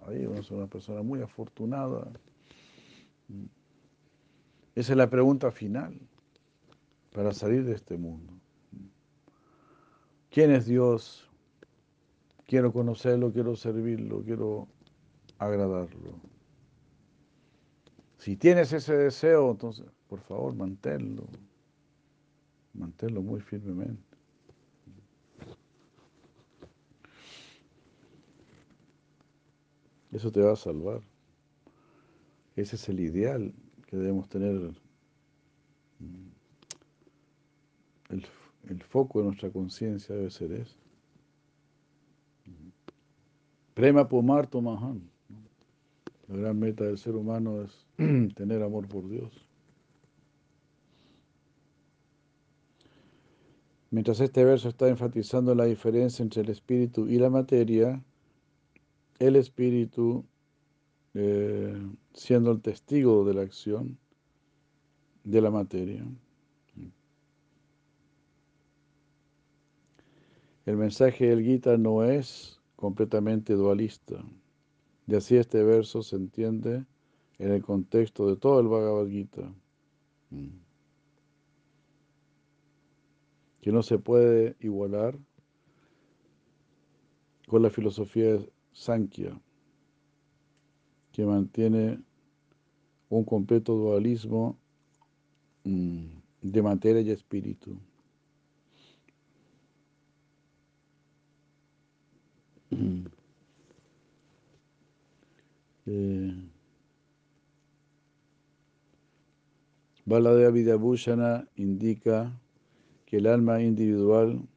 ahí 0.07 0.25
uno 0.25 0.39
es 0.39 0.51
una 0.51 0.67
persona 0.67 1.01
muy 1.01 1.21
afortunada. 1.21 2.07
Esa 4.75 4.93
es 4.93 4.97
la 4.97 5.09
pregunta 5.09 5.51
final 5.51 5.99
para 7.11 7.33
salir 7.33 7.65
de 7.65 7.73
este 7.73 7.97
mundo. 7.97 8.33
¿Quién 10.29 10.51
es 10.51 10.65
Dios? 10.65 11.29
Quiero 12.45 12.71
conocerlo, 12.71 13.33
quiero 13.33 13.55
servirlo, 13.55 14.23
quiero 14.23 14.67
agradarlo. 15.37 16.19
Si 18.17 18.37
tienes 18.37 18.71
ese 18.71 18.95
deseo, 18.95 19.51
entonces, 19.51 19.85
por 20.07 20.19
favor, 20.21 20.55
manténlo. 20.55 21.27
Manténlo 22.73 23.21
muy 23.21 23.41
firmemente. 23.41 24.03
Eso 30.11 30.31
te 30.31 30.41
va 30.41 30.53
a 30.53 30.57
salvar. 30.57 31.01
Ese 32.55 32.75
es 32.75 32.89
el 32.89 32.99
ideal 32.99 33.53
que 33.91 33.97
debemos 33.97 34.29
tener. 34.29 34.73
El, 38.09 38.25
el 38.69 38.83
foco 38.83 39.19
de 39.19 39.25
nuestra 39.25 39.51
conciencia 39.51 40.15
debe 40.15 40.31
ser 40.31 40.53
ese. 40.53 40.77
Prema 43.73 44.07
Pumarto 44.07 44.61
Mahan. 44.61 45.09
La 46.29 46.37
gran 46.37 46.57
meta 46.57 46.85
del 46.85 46.97
ser 46.97 47.15
humano 47.15 47.61
es 47.61 47.85
tener 48.35 48.63
amor 48.63 48.87
por 48.87 49.07
Dios. 49.09 49.47
Mientras 53.89 54.21
este 54.21 54.45
verso 54.45 54.69
está 54.69 54.87
enfatizando 54.87 55.53
la 55.53 55.65
diferencia 55.65 56.23
entre 56.23 56.43
el 56.43 56.49
espíritu 56.49 57.09
y 57.09 57.17
la 57.17 57.29
materia, 57.29 58.01
el 59.19 59.35
espíritu, 59.35 60.25
eh, 61.13 61.75
siendo 62.13 62.51
el 62.51 62.61
testigo 62.61 63.25
de 63.25 63.33
la 63.33 63.41
acción 63.41 63.97
de 65.23 65.41
la 65.41 65.51
materia. 65.51 66.05
El 70.65 70.77
mensaje 70.77 71.27
del 71.27 71.43
Gita 71.43 71.77
no 71.77 72.03
es 72.03 72.59
completamente 72.75 73.53
dualista. 73.53 74.23
Y 75.07 75.15
así 75.15 75.35
este 75.35 75.63
verso 75.63 76.03
se 76.03 76.15
entiende 76.15 76.85
en 77.39 77.51
el 77.51 77.61
contexto 77.63 78.27
de 78.27 78.37
todo 78.37 78.59
el 78.59 78.67
Bhagavad 78.67 79.07
Gita. 79.07 79.53
Que 83.59 83.71
no 83.71 83.83
se 83.83 83.97
puede 83.97 84.55
igualar 84.59 85.17
con 87.47 87.63
la 87.63 87.69
filosofía 87.69 88.39
Sankhya, 88.71 89.37
que 91.11 91.25
mantiene 91.25 91.99
un 93.09 93.23
completo 93.25 93.75
dualismo 93.75 94.57
mm, 95.63 96.05
de 96.41 96.61
materia 96.61 97.01
y 97.01 97.11
espíritu. 97.11 97.77
Eh, 105.87 106.31
Baladea 110.05 110.51
Vidyabhushana 110.51 111.47
indica 111.55 112.39
que 113.05 113.17
el 113.17 113.25
alma 113.25 113.61
individual 113.63 114.47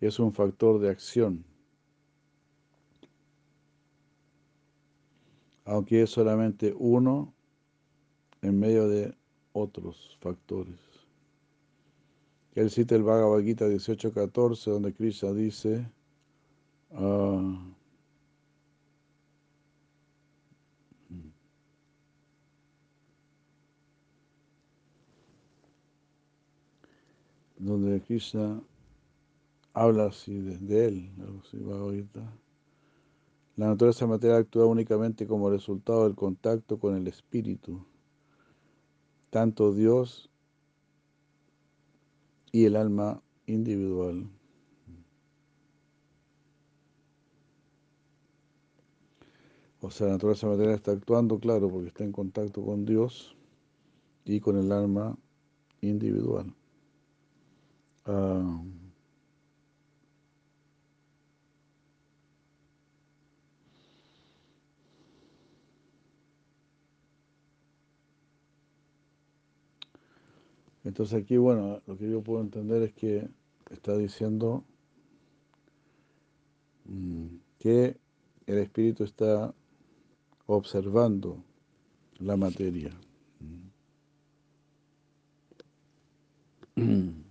es 0.00 0.18
un 0.20 0.32
factor 0.32 0.80
de 0.80 0.90
acción, 0.90 1.44
aunque 5.70 6.02
es 6.02 6.10
solamente 6.10 6.74
uno 6.76 7.32
en 8.42 8.58
medio 8.58 8.88
de 8.88 9.14
otros 9.52 10.18
factores. 10.20 10.74
Él 12.56 12.70
cita 12.70 12.96
el 12.96 13.04
Bhagavad 13.04 13.40
Gita 13.42 13.68
18.14, 13.68 14.64
donde 14.64 14.92
Krishna 14.92 15.32
dice, 15.32 15.88
uh, 16.90 17.56
donde 27.58 28.00
Krishna 28.02 28.60
habla 29.72 30.06
así 30.06 30.36
de, 30.36 30.86
él, 30.86 31.10
La 33.60 33.66
naturaleza 33.66 34.06
material 34.06 34.40
actúa 34.40 34.64
únicamente 34.64 35.26
como 35.26 35.50
resultado 35.50 36.04
del 36.04 36.14
contacto 36.14 36.78
con 36.78 36.96
el 36.96 37.06
espíritu. 37.06 37.84
Tanto 39.28 39.74
Dios 39.74 40.30
y 42.52 42.64
el 42.64 42.74
alma 42.74 43.22
individual. 43.44 44.30
O 49.82 49.90
sea, 49.90 50.06
la 50.06 50.14
naturaleza 50.14 50.46
material 50.46 50.74
está 50.76 50.92
actuando, 50.92 51.38
claro, 51.38 51.68
porque 51.68 51.88
está 51.88 52.02
en 52.02 52.12
contacto 52.12 52.64
con 52.64 52.86
Dios 52.86 53.36
y 54.24 54.40
con 54.40 54.56
el 54.56 54.72
alma 54.72 55.18
individual. 55.82 56.54
Ah, 58.06 58.62
entonces 70.84 71.22
aquí, 71.22 71.36
bueno, 71.36 71.80
lo 71.86 71.96
que 71.96 72.10
yo 72.10 72.22
puedo 72.22 72.40
entender 72.40 72.82
es 72.82 72.92
que 72.94 73.28
está 73.70 73.96
diciendo 73.96 74.64
mm, 76.86 77.26
que 77.58 77.96
el 78.46 78.58
espíritu 78.58 79.04
está 79.04 79.54
observando 80.46 81.44
la 82.18 82.36
materia. 82.36 82.90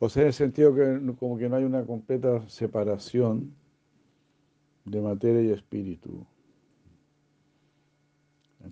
O 0.00 0.08
sea, 0.10 0.24
en 0.24 0.26
el 0.26 0.34
sentido 0.34 0.74
que 0.74 1.00
como 1.18 1.38
que 1.38 1.48
no 1.48 1.56
hay 1.56 1.64
una 1.64 1.86
completa 1.86 2.46
separación 2.46 3.54
de 4.84 5.00
materia 5.00 5.40
y 5.40 5.50
espíritu. 5.50 6.26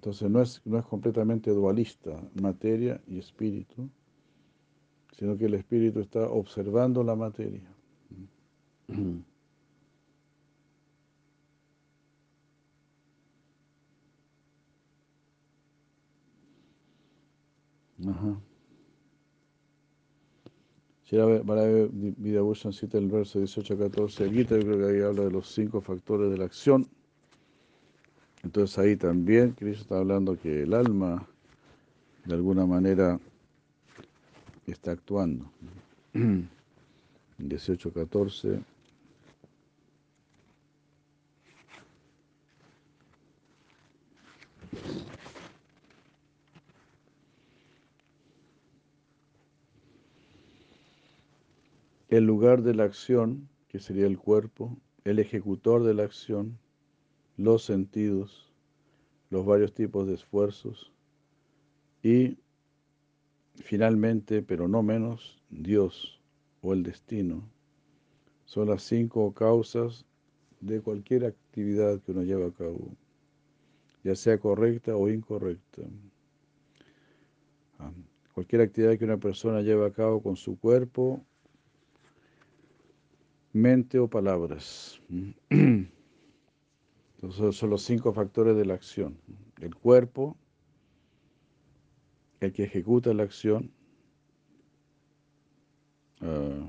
Entonces 0.03 0.29
no 0.29 0.43
es, 0.43 0.61
no 0.65 0.81
es 0.81 0.85
completamente 0.85 1.53
dualista, 1.53 2.21
materia 2.35 3.01
y 3.07 3.21
espíritu, 3.21 3.89
sino 5.17 5.37
que 5.37 5.45
el 5.45 5.55
espíritu 5.55 6.01
está 6.01 6.29
observando 6.29 7.05
la 7.05 7.15
materia. 7.15 7.73
Ajá. 18.09 18.41
Si 21.05 21.17
Vidabhushan 22.17 22.73
cita 22.73 22.99
el 22.99 23.07
verso 23.07 23.39
18-14, 23.39 24.33
Gita, 24.33 24.57
yo 24.57 24.63
creo 24.63 24.79
que 24.79 24.97
ahí 24.97 25.01
habla 25.03 25.23
de 25.27 25.31
los 25.31 25.47
cinco 25.55 25.81
factores 25.81 26.29
de 26.33 26.39
la 26.39 26.47
acción. 26.47 26.89
Entonces 28.43 28.79
ahí 28.79 28.97
también 28.97 29.53
Cristo 29.53 29.83
está 29.83 29.99
hablando 29.99 30.39
que 30.39 30.63
el 30.63 30.75
alma 30.75 31.27
de 32.25 32.35
alguna 32.35 32.67
manera 32.67 33.19
está 34.67 34.93
actuando. 34.93 35.51
18, 37.39 37.93
14. 37.93 38.61
El 52.09 52.27
lugar 52.27 52.63
de 52.63 52.75
la 52.75 52.85
acción, 52.85 53.49
que 53.69 53.81
sería 53.81 54.07
el 54.07 54.19
cuerpo, 54.19 54.77
el 55.05 55.19
ejecutor 55.19 55.83
de 55.83 55.95
la 55.95 56.03
acción, 56.03 56.59
los 57.37 57.65
sentidos, 57.65 58.53
los 59.31 59.47
varios 59.47 59.73
tipos 59.73 60.07
de 60.07 60.15
esfuerzos 60.15 60.93
y 62.03 62.39
finalmente, 63.57 64.43
pero 64.43 64.69
no 64.69 64.83
menos, 64.83 65.41
Dios 65.51 66.21
o 66.61 66.73
el 66.73 66.83
destino. 66.83 67.43
Son 68.45 68.69
las 68.69 68.83
cinco 68.83 69.33
causas 69.33 70.05
de 70.61 70.81
cualquier 70.81 71.25
actividad 71.25 72.01
que 72.01 72.13
uno 72.13 72.23
lleva 72.23 72.47
a 72.47 72.53
cabo, 72.53 72.95
ya 74.05 74.15
sea 74.15 74.39
correcta 74.39 74.97
o 74.97 75.09
incorrecta. 75.09 75.83
Ah, 77.79 77.93
cualquier 78.35 78.63
actividad 78.63 78.99
que 78.99 79.05
una 79.05 79.19
persona 79.19 79.63
lleva 79.63 79.87
a 79.87 79.93
cabo 79.93 80.23
con 80.23 80.37
su 80.37 80.59
cuerpo, 80.59 81.25
mente 83.53 83.99
o 83.99 84.09
palabras. 84.09 85.01
Son 87.31 87.71
los 87.71 87.83
cinco 87.83 88.13
factores 88.13 88.57
de 88.57 88.65
la 88.65 88.75
acción. 88.75 89.17
El 89.61 89.77
cuerpo, 89.77 90.37
el 92.41 92.53
que 92.53 92.65
ejecuta 92.65 93.15
la 93.15 93.23
acción, 93.23 93.71
ah, 96.21 96.69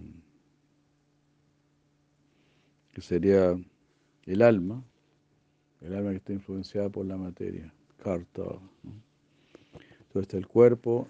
que 2.92 3.02
sería 3.02 3.60
el 4.26 4.42
alma, 4.44 4.84
el 5.82 5.96
alma 5.96 6.12
que 6.12 6.18
está 6.18 6.34
influenciada 6.34 6.90
por 6.90 7.08
la 7.08 7.18
materia, 7.18 7.74
carta. 7.98 8.44
Entonces 8.84 10.22
está 10.22 10.38
el 10.38 10.48
cuerpo, 10.48 11.08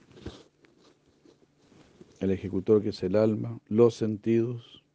el 2.21 2.31
ejecutor 2.31 2.81
que 2.81 2.89
es 2.89 3.03
el 3.03 3.17
alma, 3.17 3.59
los 3.67 3.95
sentidos, 3.95 4.85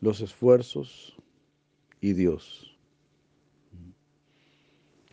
los 0.00 0.20
esfuerzos 0.20 1.16
y 2.00 2.14
Dios 2.14 2.73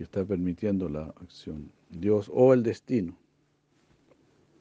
está 0.02 0.26
permitiendo 0.26 0.90
la 0.90 1.06
acción. 1.22 1.72
Dios 1.90 2.30
o 2.34 2.54
el 2.54 2.64
destino. 2.64 3.16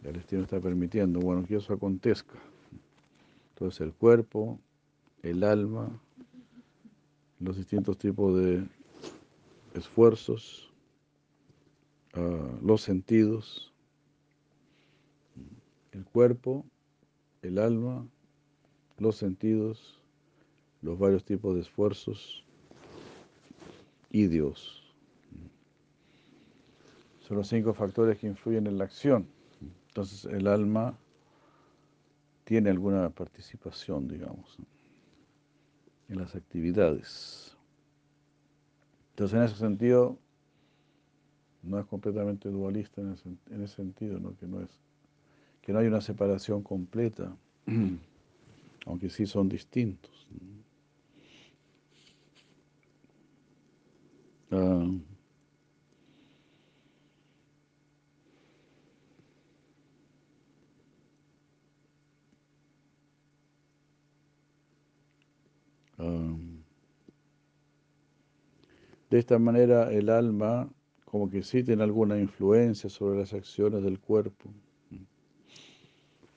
El 0.03 0.15
destino 0.15 0.43
está 0.43 0.61
permitiendo, 0.61 1.21
bueno, 1.21 1.45
que 1.45 1.57
eso 1.57 1.73
acontezca. 1.73 2.39
Entonces 3.51 3.81
el 3.83 3.93
cuerpo, 3.93 4.59
el 5.23 5.45
alma, 5.45 5.91
los 7.39 7.57
distintos 7.57 7.99
tipos 7.99 8.37
de 8.39 8.65
esfuerzos, 9.75 10.73
ah, 12.15 12.59
los 12.63 12.83
sentidos, 12.83 13.73
el 15.93 16.05
cuerpo, 16.05 16.65
el 17.43 17.59
alma, 17.59 18.07
los 18.99 19.17
sentidos, 19.17 20.01
los 20.83 20.99
varios 20.99 21.25
tipos 21.25 21.55
de 21.55 21.63
esfuerzos 21.63 22.45
y 24.11 24.27
Dios. 24.27 24.80
Son 27.31 27.37
los 27.37 27.47
cinco 27.47 27.73
factores 27.73 28.19
que 28.19 28.27
influyen 28.27 28.67
en 28.67 28.77
la 28.77 28.83
acción. 28.83 29.25
Entonces 29.87 30.25
el 30.25 30.49
alma 30.49 30.99
tiene 32.43 32.71
alguna 32.71 33.09
participación, 33.11 34.09
digamos, 34.09 34.57
en 36.09 36.19
las 36.19 36.35
actividades. 36.35 37.57
Entonces 39.11 39.39
en 39.39 39.45
ese 39.45 39.55
sentido 39.55 40.19
no 41.63 41.79
es 41.79 41.87
completamente 41.87 42.49
dualista 42.49 43.01
en 43.01 43.13
ese, 43.13 43.77
sentido, 43.77 44.19
¿no? 44.19 44.37
Que, 44.37 44.49
no 44.49 44.61
es, 44.61 44.81
que 45.63 45.73
no 45.73 45.79
hay 45.79 45.87
una 45.87 46.01
separación 46.01 46.65
completa, 46.65 47.33
aunque 48.87 49.09
sí 49.09 49.25
son 49.25 49.49
distintos. 49.49 50.27
Ah, 66.01 66.37
De 69.11 69.19
esta 69.19 69.39
manera 69.41 69.93
el 69.93 70.09
alma 70.09 70.71
como 71.05 71.29
que 71.29 71.43
sí 71.43 71.65
tiene 71.65 71.83
alguna 71.83 72.19
influencia 72.21 72.89
sobre 72.89 73.19
las 73.19 73.35
acciones 73.35 73.83
del 73.83 73.99
cuerpo. 73.99 74.51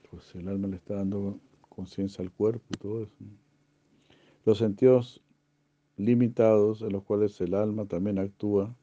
Pues 0.09 0.33
el 0.33 0.47
alma 0.47 0.67
le 0.67 0.77
está 0.77 0.95
dando 0.95 1.39
conciencia 1.69 2.23
al 2.23 2.31
cuerpo 2.31 2.65
y 2.71 2.77
todo 2.77 3.03
eso. 3.03 3.13
Los 4.43 4.57
sentidos 4.57 5.21
limitados 5.95 6.81
en 6.81 6.91
los 6.91 7.03
cuales 7.03 7.39
el 7.41 7.53
alma 7.53 7.85
también 7.85 8.17
actúa 8.17 8.75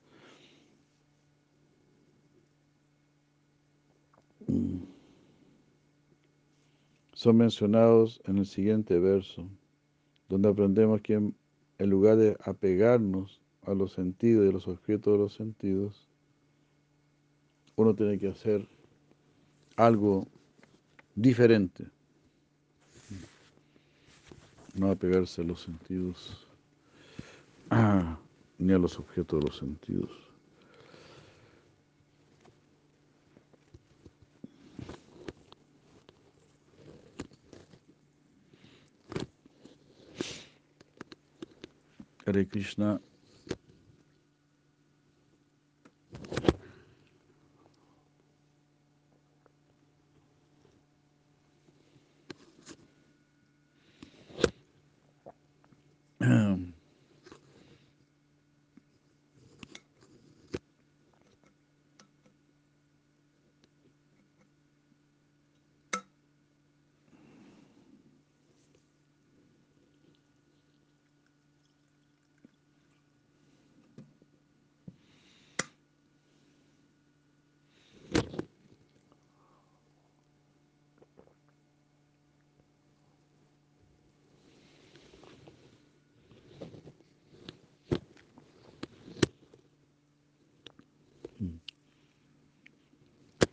son 7.12 7.36
mencionados 7.36 8.22
en 8.24 8.38
el 8.38 8.46
siguiente 8.46 9.00
verso 9.00 9.48
donde 10.30 10.48
aprendemos 10.48 11.00
que 11.02 11.14
en 11.14 11.90
lugar 11.90 12.16
de 12.16 12.36
apegarnos 12.44 13.40
a 13.66 13.74
los 13.74 13.92
sentidos 13.92 14.46
y 14.46 14.48
a 14.48 14.52
los 14.52 14.68
objetos 14.68 15.12
de 15.12 15.18
los 15.18 15.34
sentidos, 15.34 16.08
uno 17.74 17.94
tiene 17.94 18.16
que 18.16 18.28
hacer 18.28 18.66
algo 19.76 20.28
diferente. 21.16 21.84
No 24.76 24.90
apegarse 24.90 25.42
a 25.42 25.44
los 25.44 25.62
sentidos 25.62 26.46
ni 28.58 28.72
a 28.72 28.78
los 28.78 28.98
objetos 29.00 29.40
de 29.40 29.46
los 29.46 29.58
sentidos. 29.58 30.29
Krishna. 42.44 43.00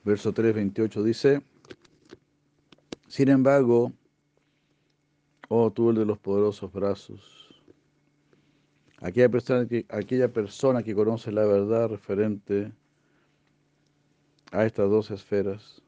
Verso 0.08 0.32
3, 0.32 0.55
28 0.55 1.03
dice, 1.03 1.41
sin 3.10 3.28
embargo, 3.28 3.91
oh 5.49 5.70
tú 5.70 5.89
el 5.89 5.97
de 5.97 6.05
los 6.05 6.18
poderosos 6.18 6.72
brazos, 6.72 7.53
aquella 9.01 9.28
persona 9.28 9.68
que, 9.68 9.86
aquella 9.89 10.32
persona 10.32 10.82
que 10.82 10.95
conoce 10.95 11.34
la 11.34 11.43
verdad 11.43 11.89
referente 11.89 12.72
a 14.53 14.66
estas 14.66 14.89
dos 14.89 15.12
esferas, 15.12 15.82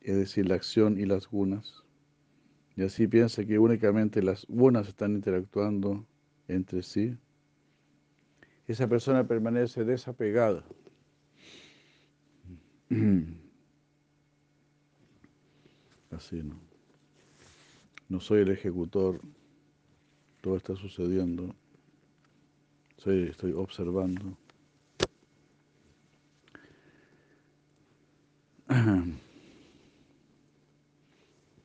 es 0.00 0.16
decir, 0.16 0.48
la 0.48 0.54
acción 0.54 0.98
y 0.98 1.04
las 1.04 1.28
gunas, 1.28 1.84
y 2.76 2.82
así 2.82 3.06
piensa 3.06 3.44
que 3.44 3.58
únicamente 3.58 4.22
las 4.22 4.46
gunas 4.48 4.88
están 4.88 5.12
interactuando 5.12 6.06
entre 6.48 6.82
sí, 6.82 7.14
esa 8.66 8.88
persona 8.88 9.28
permanece 9.28 9.84
desapegada. 9.84 10.64
Así, 16.10 16.42
¿no? 16.42 16.56
No 18.08 18.20
soy 18.20 18.42
el 18.42 18.50
ejecutor, 18.50 19.20
todo 20.40 20.56
está 20.56 20.76
sucediendo, 20.76 21.54
soy, 22.98 23.24
estoy 23.24 23.52
observando. 23.52 24.36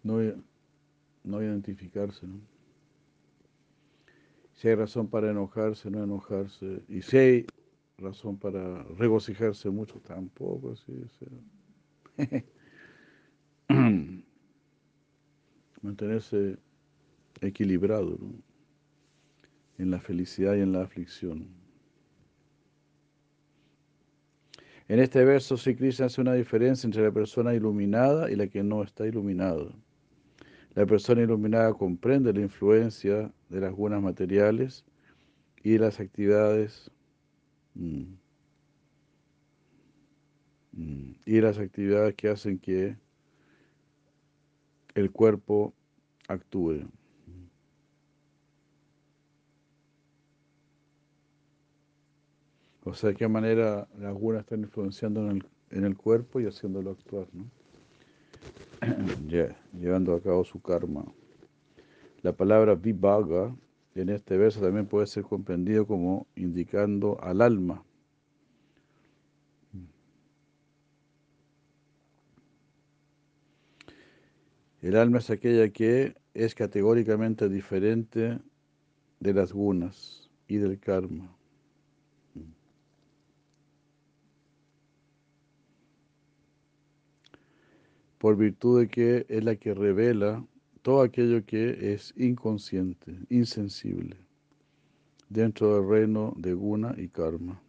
No, 0.01 0.17
no 1.25 1.43
identificarse, 1.43 2.25
¿no? 2.25 2.39
Si 4.55 4.67
hay 4.67 4.75
razón 4.75 5.07
para 5.07 5.29
enojarse, 5.29 5.91
no 5.91 6.03
enojarse. 6.03 6.81
Y 6.87 7.01
si 7.01 7.17
hay 7.17 7.45
razón 7.99 8.37
para 8.37 8.83
regocijarse 8.97 9.69
mucho, 9.69 9.99
tampoco. 9.99 10.75
¿sí? 10.75 10.93
Mantenerse 15.81 16.57
equilibrado 17.41 18.17
en 19.77 19.91
la 19.91 19.99
felicidad 19.99 20.55
y 20.55 20.61
en 20.61 20.71
la 20.73 20.81
aflicción. 20.81 21.47
En 24.87 24.99
este 24.99 25.23
verso, 25.23 25.55
Sri 25.55 25.75
Krishna 25.75 26.07
hace 26.07 26.19
una 26.19 26.33
diferencia 26.33 26.87
entre 26.87 27.03
la 27.03 27.11
persona 27.11 27.53
iluminada 27.53 28.31
y 28.31 28.35
la 28.35 28.47
que 28.47 28.63
no 28.63 28.81
está 28.81 29.05
iluminada. 29.05 29.71
La 30.73 30.85
persona 30.85 31.21
iluminada 31.21 31.73
comprende 31.73 32.33
la 32.33 32.41
influencia 32.41 33.31
de 33.49 33.61
las 33.61 33.71
buenas 33.71 34.01
materiales 34.01 34.83
y 35.63 35.77
las 35.77 35.99
actividades 35.99 36.91
mm, 37.75 38.03
mm, 40.73 41.11
y 41.25 41.41
las 41.41 41.57
actividades 41.57 42.15
que 42.15 42.29
hacen 42.29 42.59
que 42.59 42.97
el 44.95 45.11
cuerpo 45.11 45.73
actúe. 46.27 46.87
O 52.83 52.93
sea, 52.93 53.09
de 53.09 53.15
qué 53.15 53.27
manera 53.27 53.87
las 53.99 54.13
buenas 54.13 54.43
están 54.43 54.61
influenciando 54.61 55.21
en 55.21 55.37
el, 55.37 55.45
en 55.69 55.83
el 55.83 55.95
cuerpo 55.95 56.39
y 56.39 56.47
haciéndolo 56.47 56.91
actuar, 56.91 57.27
¿no? 57.33 57.49
llevando 59.73 60.15
a 60.15 60.21
cabo 60.21 60.43
su 60.43 60.61
karma. 60.61 61.05
La 62.21 62.33
palabra 62.33 62.75
en 64.01 64.09
este 64.09 64.37
verso 64.37 64.61
también 64.61 64.87
puede 64.87 65.07
ser 65.07 65.23
comprendido 65.23 65.85
como 65.85 66.27
indicando 66.35 67.21
al 67.21 67.41
alma. 67.41 67.83
El 74.81 74.95
alma 74.95 75.17
es 75.17 75.29
aquella 75.29 75.69
que 75.69 76.15
es 76.33 76.55
categóricamente 76.55 77.49
diferente 77.49 78.39
de 79.19 79.33
las 79.33 79.51
gunas 79.51 80.29
y 80.47 80.57
del 80.57 80.79
karma. 80.79 81.35
por 88.19 88.35
virtud 88.35 88.81
de 88.81 88.87
que 88.89 89.25
es 89.29 89.43
la 89.43 89.55
que 89.55 89.73
revela 89.73 90.45
todo 90.81 91.01
aquello 91.01 91.45
que 91.45 91.93
es 91.93 92.13
inconsciente, 92.17 93.15
insensible, 93.29 94.17
dentro 95.29 95.75
del 95.75 95.89
reino 95.89 96.33
de 96.37 96.53
guna 96.53 96.95
y 96.97 97.07
karma. 97.07 97.61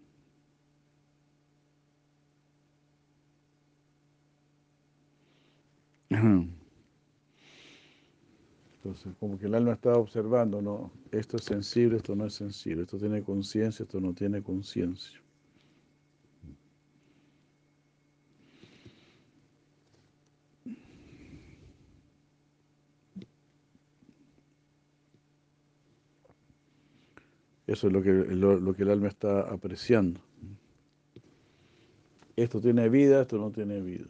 Entonces, 8.83 9.13
como 9.21 9.39
que 9.39 9.47
el 9.47 9.55
alma 9.55 9.73
está 9.73 9.93
observando, 9.93 10.63
¿no? 10.63 10.91
Esto 11.13 11.37
es 11.37 11.45
sensible, 11.45 11.99
esto 11.99 12.17
no 12.17 12.25
es 12.27 12.35
sensible, 12.35 12.83
esto 12.83 12.99
tiene 12.99 13.23
conciencia, 13.23 13.83
esto 13.83 14.01
no 14.01 14.15
tiene 14.15 14.43
conciencia. 14.43 15.21
Eso 27.71 27.87
es 27.87 27.93
lo 27.93 28.03
que, 28.03 28.11
lo, 28.11 28.75
que 28.75 28.83
el 28.83 28.91
alma 28.91 29.07
está 29.07 29.43
apreciando. 29.43 30.21
Esto 32.35 32.61
tiene 32.61 32.89
vida, 32.89 33.23
esto 33.23 33.39
no 33.39 33.53
tiene 33.53 33.81
vida. 33.81 34.09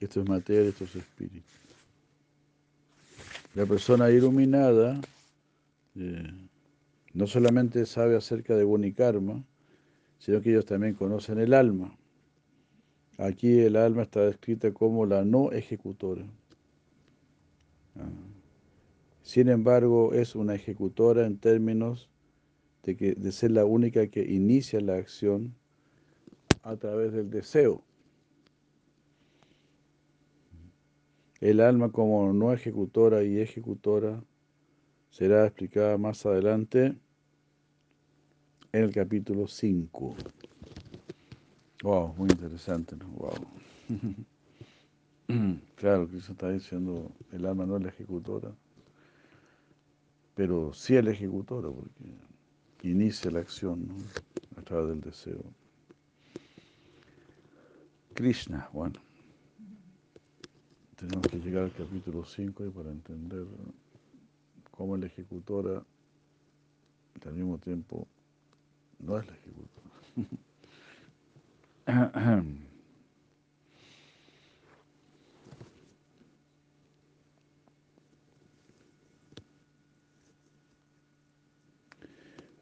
Esto 0.00 0.20
es 0.20 0.28
materia, 0.28 0.70
esto 0.70 0.82
es 0.82 0.96
espíritu. 0.96 1.46
La 3.54 3.66
persona 3.66 4.10
iluminada 4.10 5.00
eh, 5.94 6.32
no 7.14 7.28
solamente 7.28 7.86
sabe 7.86 8.16
acerca 8.16 8.56
de 8.56 8.64
Bonikarma, 8.64 9.44
sino 10.18 10.42
que 10.42 10.50
ellos 10.50 10.66
también 10.66 10.94
conocen 10.94 11.38
el 11.38 11.54
alma. 11.54 11.96
Aquí 13.16 13.60
el 13.60 13.76
alma 13.76 14.02
está 14.02 14.22
descrita 14.22 14.72
como 14.72 15.06
la 15.06 15.24
no 15.24 15.52
ejecutora. 15.52 16.24
Ah. 17.94 18.31
Sin 19.22 19.48
embargo, 19.48 20.12
es 20.12 20.34
una 20.34 20.54
ejecutora 20.54 21.26
en 21.26 21.38
términos 21.38 22.10
de, 22.82 22.96
que, 22.96 23.14
de 23.14 23.32
ser 23.32 23.52
la 23.52 23.64
única 23.64 24.08
que 24.08 24.22
inicia 24.22 24.80
la 24.80 24.96
acción 24.96 25.54
a 26.62 26.76
través 26.76 27.12
del 27.12 27.30
deseo. 27.30 27.82
El 31.40 31.60
alma 31.60 31.90
como 31.90 32.32
no 32.32 32.52
ejecutora 32.52 33.22
y 33.22 33.38
ejecutora 33.38 34.22
será 35.10 35.46
explicada 35.46 35.98
más 35.98 36.24
adelante 36.26 36.96
en 38.72 38.84
el 38.84 38.92
capítulo 38.92 39.46
5. 39.46 40.16
Wow, 41.82 42.14
muy 42.16 42.28
interesante, 42.30 42.96
¿no? 42.96 43.06
Wow. 43.08 43.32
claro, 45.76 46.08
Cristo 46.08 46.32
está 46.32 46.50
diciendo, 46.50 47.10
el 47.32 47.46
alma 47.46 47.66
no 47.66 47.76
es 47.76 47.82
la 47.82 47.88
ejecutora 47.88 48.52
pero 50.34 50.72
sí 50.72 50.96
el 50.96 51.08
ejecutor, 51.08 51.72
porque 51.74 52.88
inicia 52.88 53.30
la 53.30 53.40
acción 53.40 53.88
a 54.56 54.62
través 54.62 54.88
del 54.88 55.00
deseo. 55.00 55.44
Krishna, 58.14 58.68
bueno, 58.72 59.00
tenemos 60.96 61.26
que 61.26 61.38
llegar 61.38 61.64
al 61.64 61.72
capítulo 61.72 62.24
5 62.24 62.70
para 62.70 62.90
entender 62.90 63.46
cómo 64.70 64.96
el 64.96 65.04
ejecutora 65.04 65.82
al 67.24 67.34
mismo 67.34 67.58
tiempo 67.58 68.06
no 68.98 69.18
es 69.18 69.26
la 69.26 69.34
ejecutora. 69.34 69.82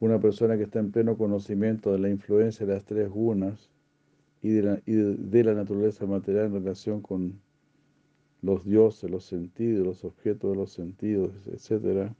Una 0.01 0.19
persona 0.19 0.57
que 0.57 0.63
está 0.63 0.79
en 0.79 0.91
pleno 0.91 1.15
conocimiento 1.15 1.91
de 1.91 1.99
la 1.99 2.09
influencia 2.09 2.65
de 2.65 2.73
las 2.73 2.83
tres 2.83 3.07
gunas 3.07 3.69
y 4.41 4.49
de 4.49 5.43
la, 5.43 5.53
naturaleza 5.53 6.07
material 6.07 6.47
en 6.47 6.53
relación 6.53 7.01
con 7.01 7.39
los 8.41 8.65
dioses, 8.65 9.11
los 9.11 9.25
sentidos, 9.25 9.85
los 9.85 10.03
objetos 10.03 10.49
de 10.49 10.57
los 10.57 10.71
sentidos, 10.71 11.33
etc., 11.45 12.11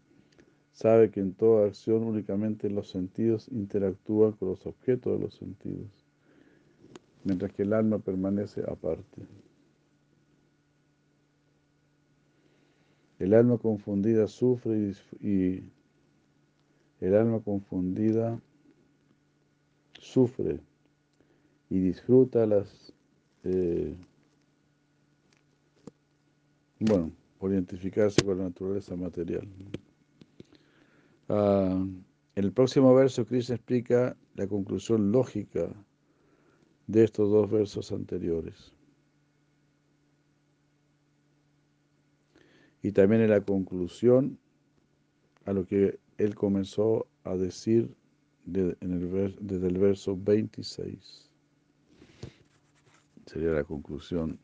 sabe 0.71 1.09
que 1.09 1.21
en 1.21 1.33
toda 1.33 1.65
acción 1.65 2.03
únicamente 2.03 2.69
los 2.69 2.87
sentidos 2.87 3.47
interactúan 3.51 4.33
con 4.33 4.49
los 4.49 4.67
objetos 4.67 5.17
de 5.17 5.25
los 5.25 5.33
sentidos, 5.33 6.05
mientras 7.23 7.51
que 7.51 7.63
el 7.63 7.73
alma 7.73 7.97
permanece 7.97 8.61
aparte. 8.61 9.23
El 13.17 13.33
alma 13.33 13.57
confundida 13.57 14.27
sufre 14.27 14.93
y 15.19 15.63
el 17.01 17.15
alma 17.15 17.39
confundida 17.41 18.39
sufre 19.99 20.59
y 21.69 21.79
disfruta 21.79 22.45
las, 22.45 22.93
eh, 23.43 23.95
bueno, 26.79 27.11
por 27.39 27.51
identificarse 27.51 28.23
con 28.23 28.37
la 28.37 28.43
naturaleza 28.45 28.95
material. 28.95 29.47
Ah, 31.27 31.83
en 32.35 32.43
el 32.43 32.51
próximo 32.51 32.93
verso, 32.93 33.25
Krishna 33.25 33.55
explica 33.55 34.15
la 34.35 34.47
conclusión 34.47 35.11
lógica 35.11 35.69
de 36.85 37.03
estos 37.03 37.31
dos 37.31 37.49
versos 37.49 37.91
anteriores. 37.91 38.73
Y 42.83 42.91
también 42.91 43.21
en 43.21 43.29
la 43.29 43.41
conclusión 43.41 44.37
a 45.45 45.53
lo 45.53 45.65
que 45.65 45.99
él 46.23 46.35
comenzó 46.35 47.07
a 47.23 47.35
decir 47.35 47.95
en 48.45 48.75
el, 48.81 49.35
desde 49.39 49.67
el 49.67 49.77
verso 49.77 50.15
26. 50.17 51.29
Sería 53.25 53.51
la 53.51 53.63
conclusión 53.63 54.37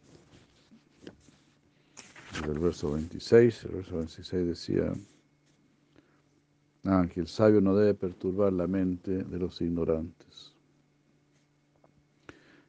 del 2.48 2.60
verso 2.60 2.92
26. 2.92 3.66
El 3.66 3.72
verso 3.72 3.98
26 3.98 4.48
decía 4.48 4.94
ah, 6.86 7.06
que 7.12 7.20
el 7.20 7.28
sabio 7.28 7.62
no 7.62 7.76
debe 7.76 7.94
perturbar 7.94 8.54
la 8.54 8.68
mente 8.68 9.24
de 9.24 9.40
los 9.40 9.62
ignorantes, 9.62 10.54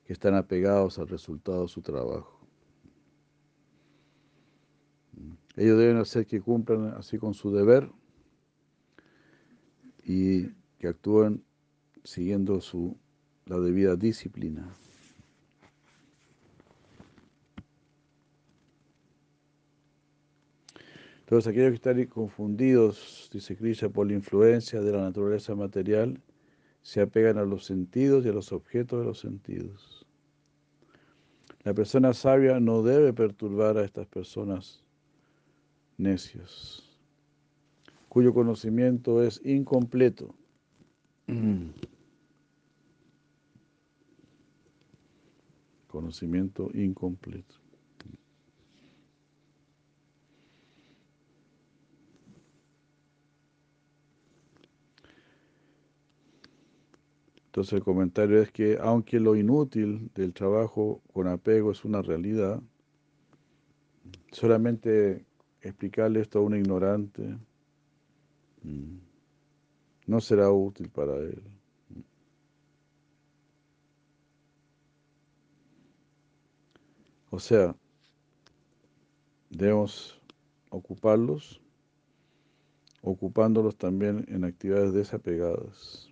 que 0.06 0.12
están 0.12 0.34
apegados 0.34 0.98
al 0.98 1.09
resultado 1.09 1.62
de 1.62 1.68
su 1.68 1.80
trabajo. 1.82 2.38
Ellos 5.56 5.78
deben 5.78 5.96
hacer 5.96 6.26
que 6.26 6.40
cumplan 6.40 6.94
así 6.94 7.18
con 7.18 7.34
su 7.34 7.50
deber 7.50 7.90
y 10.09 10.50
que 10.78 10.88
actúen 10.88 11.44
siguiendo 12.02 12.61
su, 12.62 12.96
la 13.44 13.59
debida 13.61 13.94
disciplina. 13.94 14.74
Entonces, 21.20 21.48
aquellos 21.48 21.70
que 21.72 21.74
están 21.74 22.04
confundidos, 22.06 23.28
dice 23.30 23.54
Krishna, 23.54 23.90
por 23.90 24.06
la 24.06 24.14
influencia 24.14 24.80
de 24.80 24.92
la 24.92 25.02
naturaleza 25.02 25.54
material, 25.54 26.18
se 26.80 27.02
apegan 27.02 27.36
a 27.36 27.44
los 27.44 27.66
sentidos 27.66 28.24
y 28.24 28.30
a 28.30 28.32
los 28.32 28.50
objetos 28.50 29.00
de 29.00 29.04
los 29.04 29.20
sentidos. 29.20 30.06
La 31.64 31.74
persona 31.74 32.14
sabia 32.14 32.61
no 32.61 32.82
debe 32.82 33.12
perturbar 33.12 33.76
a 33.76 33.84
estas 33.84 34.06
personas 34.06 34.82
necios, 35.98 36.88
cuyo 38.19 38.35
conocimiento 38.35 39.23
es 39.23 39.41
incompleto. 39.45 40.35
Conocimiento 45.87 46.69
incompleto. 46.75 47.55
Entonces 57.47 57.75
el 57.75 57.85
comentario 57.85 58.43
es 58.43 58.51
que 58.51 58.79
aunque 58.83 59.21
lo 59.21 59.37
inútil 59.37 60.11
del 60.12 60.33
trabajo 60.33 61.03
con 61.12 61.29
apego 61.29 61.71
es 61.71 61.85
una 61.85 62.03
realidad, 62.03 62.61
solamente 64.33 65.25
explicarle 65.61 66.21
esto 66.21 66.41
a 66.41 66.43
un 66.43 66.57
ignorante 66.57 67.23
mm, 67.23 67.47
no 70.07 70.21
será 70.21 70.51
útil 70.51 70.89
para 70.89 71.16
él. 71.16 71.43
O 77.31 77.39
sea, 77.39 77.77
debemos 79.51 80.21
ocuparlos, 80.71 81.61
ocupándolos 83.03 83.77
también 83.77 84.25
en 84.29 84.45
actividades 84.45 84.93
desapegadas. 84.93 86.09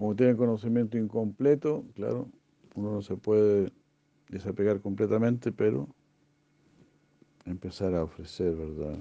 como 0.00 0.16
tiene 0.16 0.34
conocimiento 0.34 0.96
incompleto, 0.96 1.84
claro, 1.94 2.30
uno 2.74 2.90
no 2.90 3.02
se 3.02 3.16
puede 3.16 3.70
desapegar 4.30 4.80
completamente, 4.80 5.52
pero 5.52 5.88
empezar 7.44 7.94
a 7.94 8.04
ofrecer, 8.04 8.54
¿verdad? 8.54 8.98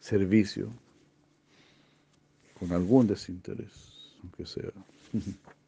Servicio 0.00 0.70
con 2.58 2.72
algún 2.72 3.06
desinterés, 3.06 4.14
aunque 4.22 4.46
sea. 4.46 4.72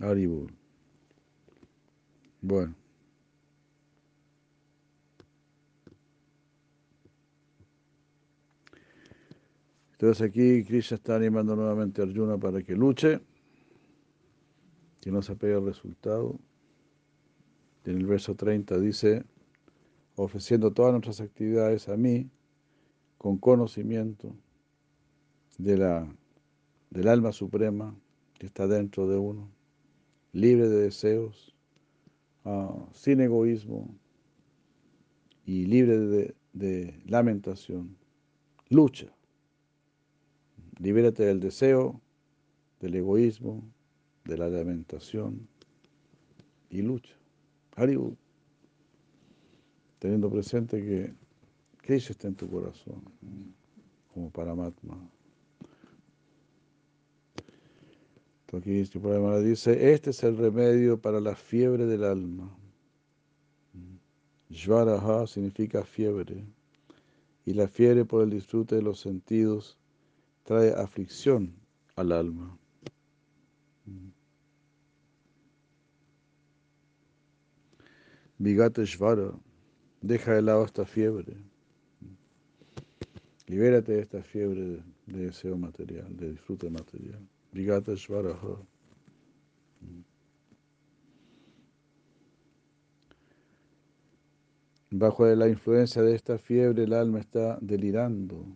Aribur. 0.00 0.50
Bueno. 2.42 2.85
Entonces 9.98 10.28
aquí 10.28 10.62
Krishna 10.62 10.96
está 10.96 11.16
animando 11.16 11.56
nuevamente 11.56 12.02
a 12.02 12.04
Arjuna 12.04 12.36
para 12.36 12.62
que 12.62 12.74
luche, 12.76 13.18
que 15.00 15.10
no 15.10 15.22
se 15.22 15.32
apegue 15.32 15.54
al 15.54 15.64
resultado. 15.64 16.38
En 17.86 17.96
el 17.96 18.06
verso 18.06 18.34
30 18.34 18.78
dice, 18.78 19.24
ofreciendo 20.16 20.70
todas 20.70 20.92
nuestras 20.92 21.22
actividades 21.22 21.88
a 21.88 21.96
mí, 21.96 22.28
con 23.16 23.38
conocimiento 23.38 24.36
de 25.56 25.78
la, 25.78 26.14
del 26.90 27.08
alma 27.08 27.32
suprema 27.32 27.96
que 28.38 28.46
está 28.46 28.66
dentro 28.66 29.08
de 29.08 29.16
uno, 29.16 29.50
libre 30.34 30.68
de 30.68 30.82
deseos, 30.82 31.56
ah, 32.44 32.86
sin 32.92 33.22
egoísmo 33.22 33.96
y 35.46 35.64
libre 35.64 36.34
de 36.52 37.02
lamentación. 37.06 37.96
Lucha 38.68 39.15
Libérate 40.78 41.24
del 41.24 41.40
deseo, 41.40 42.00
del 42.80 42.94
egoísmo, 42.96 43.62
de 44.24 44.36
la 44.36 44.48
lamentación 44.48 45.48
y 46.70 46.82
lucha. 46.82 47.14
Haribut. 47.76 48.16
Teniendo 49.98 50.30
presente 50.30 50.82
que 50.82 51.14
Krishna 51.78 52.12
está 52.12 52.28
en 52.28 52.34
tu 52.34 52.48
corazón, 52.48 53.02
como 54.12 54.30
Paramatma. 54.30 54.98
Entonces 58.46 58.90
aquí 58.94 59.44
dice, 59.44 59.92
este 59.92 60.10
es 60.10 60.22
el 60.22 60.36
remedio 60.36 61.00
para 61.00 61.20
la 61.20 61.34
fiebre 61.34 61.86
del 61.86 62.04
alma. 62.04 62.56
Jvaraha 64.50 65.26
significa 65.26 65.82
fiebre, 65.84 66.44
y 67.44 67.54
la 67.54 67.66
fiebre 67.66 68.04
por 68.04 68.22
el 68.22 68.30
disfrute 68.30 68.76
de 68.76 68.82
los 68.82 69.00
sentidos 69.00 69.78
trae 70.46 70.72
aflicción 70.72 71.52
al 71.96 72.12
alma. 72.12 72.56
Vigateshvara, 78.38 79.32
deja 80.00 80.34
de 80.34 80.42
lado 80.42 80.64
esta 80.64 80.86
fiebre. 80.86 81.36
Libérate 83.46 83.92
de 83.92 84.00
esta 84.00 84.22
fiebre 84.22 84.82
de 85.06 85.26
deseo 85.26 85.56
material, 85.56 86.16
de 86.16 86.30
disfrute 86.30 86.70
material. 86.70 87.20
Vigateshvara. 87.52 88.38
Bajo 94.90 95.26
la 95.26 95.48
influencia 95.48 96.02
de 96.02 96.14
esta 96.14 96.38
fiebre, 96.38 96.84
el 96.84 96.92
alma 96.92 97.18
está 97.18 97.58
delirando 97.60 98.46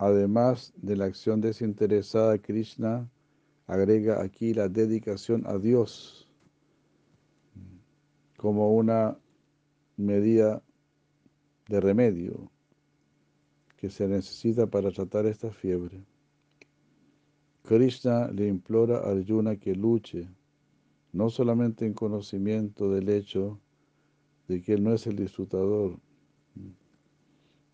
Además 0.00 0.72
de 0.76 0.96
la 0.96 1.04
acción 1.04 1.42
desinteresada, 1.42 2.38
Krishna 2.38 3.10
agrega 3.66 4.22
aquí 4.22 4.54
la 4.54 4.66
dedicación 4.66 5.46
a 5.46 5.58
Dios 5.58 6.26
como 8.38 8.74
una 8.74 9.18
medida 9.98 10.62
de 11.68 11.80
remedio 11.80 12.50
que 13.76 13.90
se 13.90 14.08
necesita 14.08 14.66
para 14.66 14.90
tratar 14.90 15.26
esta 15.26 15.52
fiebre. 15.52 16.02
Krishna 17.64 18.28
le 18.28 18.48
implora 18.48 19.00
a 19.00 19.10
Arjuna 19.10 19.56
que 19.56 19.74
luche, 19.74 20.26
no 21.12 21.28
solamente 21.28 21.84
en 21.84 21.92
conocimiento 21.92 22.90
del 22.90 23.10
hecho 23.10 23.60
de 24.48 24.62
que 24.62 24.72
él 24.72 24.82
no 24.82 24.94
es 24.94 25.06
el 25.06 25.16
disfrutador, 25.16 25.98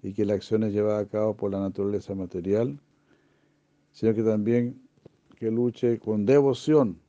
y 0.07 0.13
que 0.13 0.25
la 0.25 0.35
acción 0.35 0.63
es 0.63 0.73
llevada 0.73 1.01
a 1.01 1.07
cabo 1.07 1.37
por 1.37 1.51
la 1.51 1.59
naturaleza 1.59 2.15
material, 2.15 2.79
sino 3.91 4.15
que 4.15 4.23
también 4.23 4.81
que 5.35 5.51
luche 5.51 5.99
con 5.99 6.25
devoción, 6.25 7.01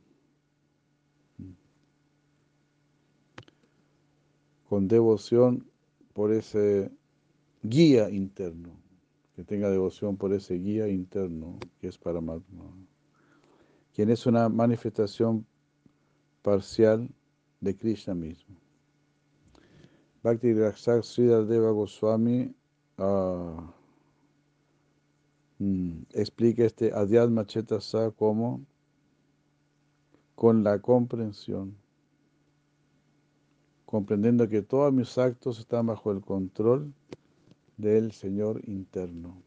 con 4.68 4.88
devoción 4.88 5.70
por 6.14 6.34
ese 6.34 6.89
guía 7.62 8.10
interno, 8.10 8.72
que 9.36 9.43
tenga 9.43 9.70
devoción 9.70 10.18
por 10.18 10.34
ese 10.34 10.56
guía 10.56 10.88
interno 10.88 11.60
que 11.80 11.89
es 11.89 12.00
Paramatma, 12.00 12.66
quien 13.93 14.10
es 14.10 14.26
una 14.26 14.50
manifestación 14.50 15.45
parcial 16.41 17.08
de 17.62 17.76
Krishna 17.76 18.16
mismo. 18.16 18.56
Bhakti 20.24 20.52
Raksak 20.52 21.04
Sridhar 21.04 21.45
Deva 21.45 21.70
Goswami 21.70 22.56
uh, 22.98 23.62
mm, 25.60 26.04
explica 26.14 26.66
este 26.66 26.91
Adhyatma 26.93 27.45
Chetasa 27.45 28.12
como 28.12 28.66
con 30.36 30.64
la 30.64 30.80
comprensión, 30.80 31.76
comprendiendo 33.86 34.48
que 34.48 34.62
todos 34.62 34.93
mis 34.93 35.18
actos 35.18 35.60
están 35.60 35.88
bajo 35.88 36.12
el 36.12 36.22
control 36.22 36.93
del 37.78 38.12
Señor 38.12 38.62
interno, 38.68 39.41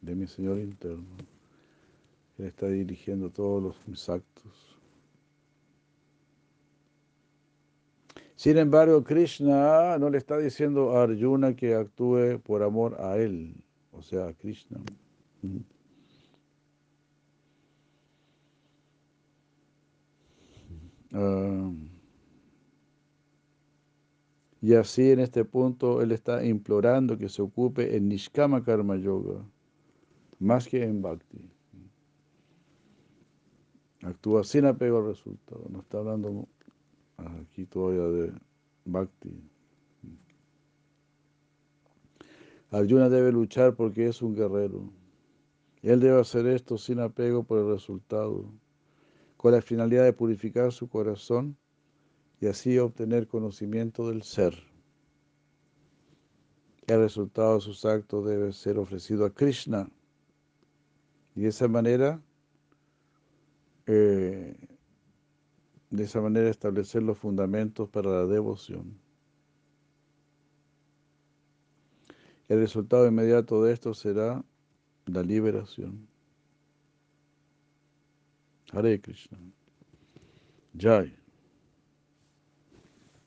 de 0.00 0.14
mi 0.14 0.26
Señor 0.28 0.58
interno. 0.58 1.16
Él 2.38 2.46
está 2.46 2.68
dirigiendo 2.68 3.30
todos 3.30 3.62
los, 3.62 3.88
mis 3.88 4.08
actos. 4.08 4.77
Sin 8.38 8.56
embargo, 8.56 9.02
Krishna 9.02 9.98
no 9.98 10.10
le 10.10 10.18
está 10.18 10.38
diciendo 10.38 10.92
a 10.92 11.02
Arjuna 11.02 11.56
que 11.56 11.74
actúe 11.74 12.38
por 12.38 12.62
amor 12.62 12.96
a 13.00 13.16
él, 13.16 13.52
o 13.90 14.00
sea, 14.00 14.28
a 14.28 14.32
Krishna. 14.32 14.78
Uh, 21.12 21.74
y 24.60 24.74
así 24.74 25.10
en 25.10 25.18
este 25.18 25.44
punto 25.44 26.00
él 26.00 26.12
está 26.12 26.44
implorando 26.44 27.18
que 27.18 27.28
se 27.28 27.42
ocupe 27.42 27.96
en 27.96 28.08
Nishkama 28.08 28.62
Karma 28.62 28.94
Yoga, 28.98 29.44
más 30.38 30.68
que 30.68 30.84
en 30.84 31.02
Bhakti. 31.02 31.50
Actúa 34.02 34.44
sin 34.44 34.66
apego 34.66 34.98
al 34.98 35.06
resultado, 35.06 35.66
no 35.70 35.80
está 35.80 35.98
hablando 35.98 36.46
aquí 37.18 37.66
todavía 37.66 38.04
de 38.04 38.32
Bhakti. 38.84 39.30
Arjuna 42.70 43.08
debe 43.08 43.32
luchar 43.32 43.74
porque 43.74 44.08
es 44.08 44.20
un 44.22 44.34
guerrero. 44.34 44.92
Él 45.82 46.00
debe 46.00 46.20
hacer 46.20 46.46
esto 46.46 46.76
sin 46.76 47.00
apego 47.00 47.44
por 47.44 47.58
el 47.58 47.68
resultado, 47.72 48.52
con 49.36 49.52
la 49.52 49.62
finalidad 49.62 50.04
de 50.04 50.12
purificar 50.12 50.72
su 50.72 50.88
corazón 50.88 51.56
y 52.40 52.46
así 52.46 52.78
obtener 52.78 53.26
conocimiento 53.26 54.08
del 54.08 54.22
ser. 54.22 54.54
El 56.86 57.00
resultado 57.00 57.56
de 57.56 57.60
sus 57.60 57.84
actos 57.84 58.26
debe 58.26 58.52
ser 58.52 58.78
ofrecido 58.78 59.24
a 59.24 59.30
Krishna. 59.30 59.90
Y 61.34 61.42
de 61.42 61.48
esa 61.48 61.68
manera 61.68 62.20
eh, 63.86 64.57
de 65.90 66.04
esa 66.04 66.20
manera 66.20 66.50
establecer 66.50 67.02
los 67.02 67.18
fundamentos 67.18 67.88
para 67.88 68.10
la 68.10 68.26
devoción. 68.26 68.98
El 72.48 72.60
resultado 72.60 73.06
inmediato 73.06 73.62
de 73.62 73.72
esto 73.72 73.94
será 73.94 74.44
la 75.06 75.22
liberación. 75.22 76.08
Hare 78.72 79.00
Krishna. 79.00 79.38
Jai. 80.78 81.14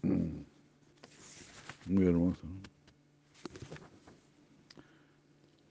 Mm. 0.03 0.43
Muy 1.87 2.05
hermoso. 2.05 2.47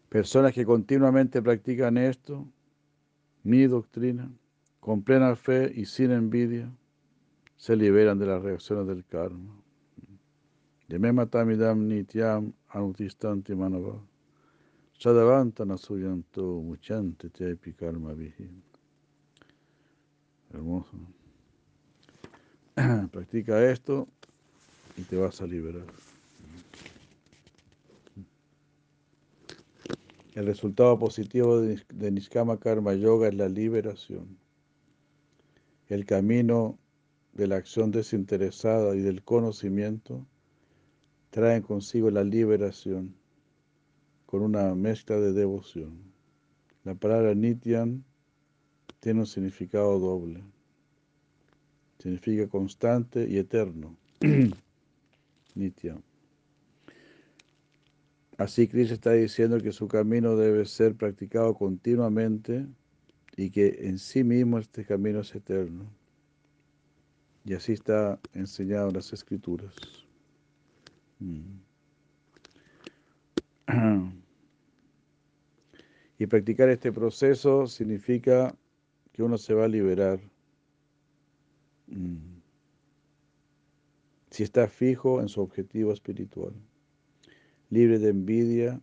Personas 0.09 0.53
que 0.53 0.65
continuamente 0.65 1.41
practican 1.41 1.97
esto, 1.97 2.47
mi 3.45 3.67
doctrina, 3.67 4.31
con 4.81 5.03
plena 5.03 5.37
fe 5.37 5.73
y 5.75 5.87
sin 5.87 6.11
envidia, 6.11 6.69
se 7.61 7.77
liberan 7.77 8.19
de 8.19 8.25
las 8.25 8.43
reacciones 8.43 8.87
del 8.87 9.05
karma. 9.05 9.55
Yame 10.89 11.13
matamidam 11.13 11.87
nityam 11.87 12.55
anutistanti 12.71 13.55
manava. 13.55 14.01
Sadavantana 14.99 15.77
suyanto 15.77 16.63
muchante 16.63 17.29
tepi 17.29 17.75
karma 17.75 18.15
vihi. 18.15 18.49
Hermoso. 20.55 20.97
Practica 23.13 23.63
esto 23.71 24.09
y 24.97 25.03
te 25.03 25.17
vas 25.17 25.43
a 25.43 25.47
liberar. 25.47 25.85
El 30.35 30.47
resultado 30.47 30.99
positivo 30.99 31.61
de, 31.61 32.11
Nishkama 32.11 32.59
Karma 32.59 32.95
Yoga 32.95 33.29
es 33.29 33.35
la 33.35 33.51
liberación. 33.51 34.39
El 35.89 36.07
camino 36.07 36.79
de 37.33 37.47
la 37.47 37.57
acción 37.57 37.91
desinteresada 37.91 38.95
y 38.97 39.01
del 39.01 39.23
conocimiento 39.23 40.27
traen 41.31 41.63
consigo 41.63 42.11
la 42.11 42.25
liberación 42.25 43.15
con 44.27 44.43
una 44.43 44.75
mezcla 44.75 45.17
de 45.17 45.33
devoción. 45.33 46.11
La 46.85 46.95
palabra 46.95 47.35
Nityan 47.35 48.05
tiene 49.01 49.21
un 49.21 49.27
significado 49.27 49.99
doble. 49.99 50.43
Significa 51.99 52.49
constante 52.49 53.29
y 53.29 53.39
eterno. 53.39 53.97
Nitya. 55.55 55.97
Así 58.39 58.69
Krishna 58.69 58.95
está 58.95 59.13
diciendo 59.13 59.59
que 59.59 59.73
su 59.73 59.87
camino 59.87 60.37
debe 60.37 60.65
ser 60.65 60.95
practicado 60.95 61.55
continuamente 61.55 62.67
y 63.37 63.51
que 63.51 63.81
en 63.83 63.99
sí 63.99 64.25
mismo 64.25 64.59
este 64.59 64.85
camino 64.85 65.21
es 65.21 65.35
eterno. 65.35 65.91
Y 67.51 67.55
así 67.55 67.73
está 67.73 68.21
enseñado 68.33 68.91
en 68.91 68.95
las 68.95 69.13
escrituras. 69.13 69.75
Mm. 71.19 71.59
Y 76.17 76.27
practicar 76.27 76.69
este 76.69 76.93
proceso 76.93 77.67
significa 77.67 78.55
que 79.11 79.25
uno 79.25 79.37
se 79.37 79.53
va 79.53 79.65
a 79.65 79.69
liberar. 79.69 80.21
Mm. 81.89 82.39
Si 84.31 84.45
está 84.45 84.69
fijo 84.69 85.21
en 85.21 85.29
su 85.29 85.41
objetivo 85.41 85.93
espiritual, 85.93 86.55
libre 87.69 87.99
de 87.99 88.11
envidia 88.11 88.81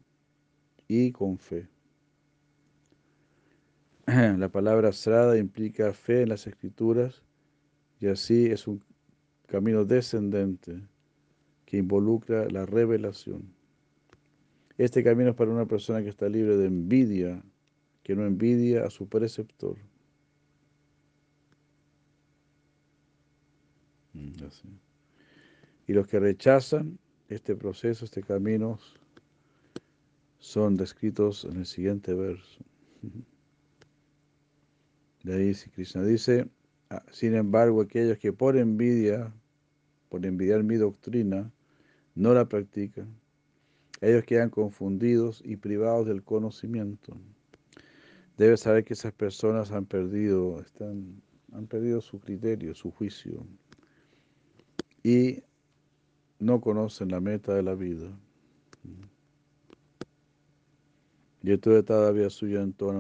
y 0.90 1.14
con 1.14 1.38
fe. 1.38 1.70
La 4.08 4.50
palabra 4.50 4.92
srada 4.92 5.38
implica 5.38 5.94
fe 5.94 6.24
en 6.24 6.30
las 6.30 6.48
escrituras 6.48 7.24
y 8.00 8.08
así 8.08 8.46
es 8.48 8.68
un 8.68 8.84
camino 9.48 9.86
descendente 9.86 10.82
que 11.66 11.78
involucra 11.78 12.48
la 12.50 12.66
revelación. 12.66 13.54
Este 14.78 15.04
camino 15.04 15.32
es 15.32 15.36
para 15.36 15.52
una 15.52 15.66
persona 15.66 16.04
que 16.04 16.10
está 16.10 16.30
libre 16.30 16.56
de 16.56 16.68
envidia, 16.68 17.44
que 18.04 18.16
no 18.16 18.26
envidia 18.26 18.86
a 18.86 18.90
su 18.90 19.08
preceptor. 19.08 19.78
Mm, 24.14 24.34
y 25.88 25.94
los 25.94 26.08
que 26.08 26.20
rechazan 26.20 27.00
este 27.28 27.56
proceso, 27.56 28.06
este 28.06 28.22
camino, 28.22 28.80
son 30.40 30.76
descritos 30.76 31.46
en 31.46 31.58
el 31.58 31.66
siguiente 31.66 32.14
verso. 32.14 32.64
De 35.24 35.34
ahí 35.34 35.54
Krishna 35.74 36.04
dice, 36.04 36.48
sin 37.12 37.36
embargo, 37.36 37.82
aquellos 37.82 38.18
que 38.18 38.34
por 38.34 38.58
envidia, 38.58 39.34
por 40.10 40.26
envidiar 40.26 40.64
mi 40.64 40.76
doctrina, 40.76 41.52
no 42.16 42.34
la 42.34 42.48
practican, 42.48 43.08
ellos 44.02 44.24
quedan 44.24 44.50
confundidos 44.50 45.42
y 45.44 45.58
privados 45.58 46.08
del 46.08 46.24
conocimiento. 46.24 47.18
Debes 48.38 48.62
saber 48.62 48.84
que 48.84 48.94
esas 48.94 49.14
personas 49.14 49.72
han 49.72 49.86
perdido, 49.86 50.62
están, 50.62 51.22
han 51.52 51.68
perdido 51.68 52.02
su 52.02 52.20
criterio, 52.20 52.76
su 52.76 52.92
juicio, 52.92 53.46
y 55.04 55.44
no 56.40 56.62
conocen 56.62 57.10
la 57.10 57.20
meta 57.20 57.54
de 57.54 57.64
la 57.64 57.74
vida. 57.74 58.08
Y 61.42 61.52
esto 61.52 61.84
todavía 61.84 62.30
suya 62.30 62.62
en 62.62 62.74
toda 62.74 62.94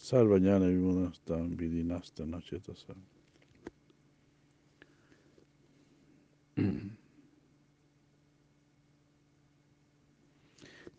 Salvañana 0.00 0.66
vimunastam 0.68 1.56
vidinasta 1.56 2.24
nachetasa. 2.24 2.94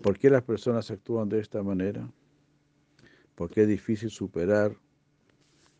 ¿Por 0.03 0.19
qué 0.19 0.29
las 0.29 0.43
personas 0.43 0.91
actúan 0.91 1.27
de 1.27 1.39
esta 1.39 1.63
manera? 1.63 2.11
Porque 3.35 3.63
es 3.63 3.67
difícil 3.67 4.09
superar 4.09 4.75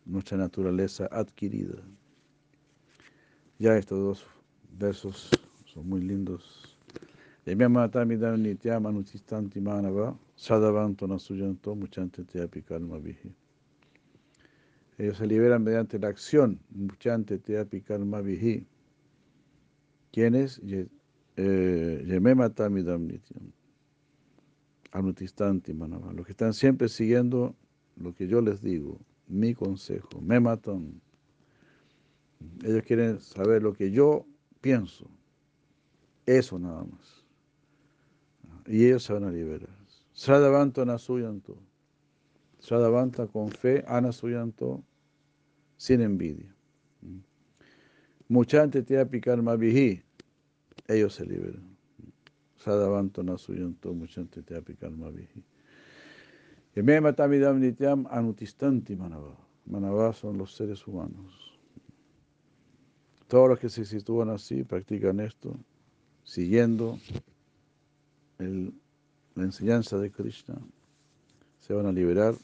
nuestra 0.06 0.38
naturaleza 0.38 1.08
adquirida. 1.12 1.84
Ya 3.60 3.78
estos 3.78 4.00
dos 4.00 4.26
versos 4.72 5.30
son 5.66 5.88
muy 5.88 6.02
lindos. 6.02 6.69
Sadavanto 10.36 11.08
Nasuyanto 11.08 11.76
Muchante 11.76 12.24
Teapi 12.24 12.62
Karma 12.62 12.98
Vihi. 12.98 13.34
Ellos 15.00 15.18
se 15.18 15.26
liberan 15.26 15.64
mediante 15.64 15.98
la 15.98 16.10
acción. 16.10 16.60
Muchante 16.72 17.40
te 17.40 17.82
karma 17.82 18.20
vihi. 18.20 18.68
¿Quiénes? 20.12 20.62
Eh, 21.38 22.04
Yemema 22.06 22.50
tamidam 22.50 23.08
nityam. 23.08 23.54
Anutistanti 24.92 25.74
manava. 25.74 26.12
Los 26.12 26.26
que 26.26 26.34
están 26.34 26.54
siempre 26.54 26.90
siguiendo 26.90 27.56
lo 27.96 28.14
que 28.14 28.28
yo 28.28 28.42
les 28.42 28.62
digo, 28.62 29.00
mi 29.28 29.54
consejo. 29.54 30.20
Me 30.20 30.42
matan. 30.42 31.00
Ellos 32.66 32.84
quieren 32.84 33.22
saber 33.22 33.64
lo 33.64 33.72
que 33.74 33.92
yo 33.92 34.26
pienso. 34.60 35.10
Eso 36.26 36.60
nada 36.60 36.84
más. 36.84 37.26
Y 38.70 38.86
ellos 38.86 39.04
se 39.04 39.14
van 39.14 39.24
a 39.24 39.32
liberar. 39.32 39.68
Sradavanta 40.14 40.86
nasuyanto. 40.86 41.58
Sradavanta 42.60 43.26
con 43.26 43.50
fe, 43.50 43.84
anasuyanto, 43.88 44.84
sin 45.76 46.02
envidia. 46.02 46.54
Muchante 48.28 48.84
te 48.84 49.00
apicar 49.00 49.42
mavihi. 49.42 50.04
Ellos 50.88 51.16
se 51.16 51.26
liberan. 51.26 51.76
Sadavanto 52.58 53.24
nasuyanto, 53.24 53.92
muchante 53.92 54.44
te 54.44 54.56
apicar 54.56 54.92
mavihi. 54.92 55.44
Y 56.76 56.82
me 56.84 57.02
matamidam 57.02 57.60
nityam 57.60 58.06
anutistanti 58.12 58.96
manava. 58.96 59.36
Manava 59.66 60.14
son 60.14 60.38
los 60.38 60.54
seres 60.56 60.86
humanos. 60.86 61.58
Todos 63.28 63.50
los 63.50 63.60
que 63.60 63.70
se 63.70 63.84
sitúan 63.84 64.30
así 64.30 64.64
practican 64.64 65.20
esto, 65.22 65.58
siguiendo 66.24 67.00
la 68.40 69.44
enseñanza 69.44 69.98
de 69.98 70.12
Krishna, 70.12 70.56
se 71.60 71.74
van 71.74 71.86
a 71.86 71.92
liberar 71.92 72.36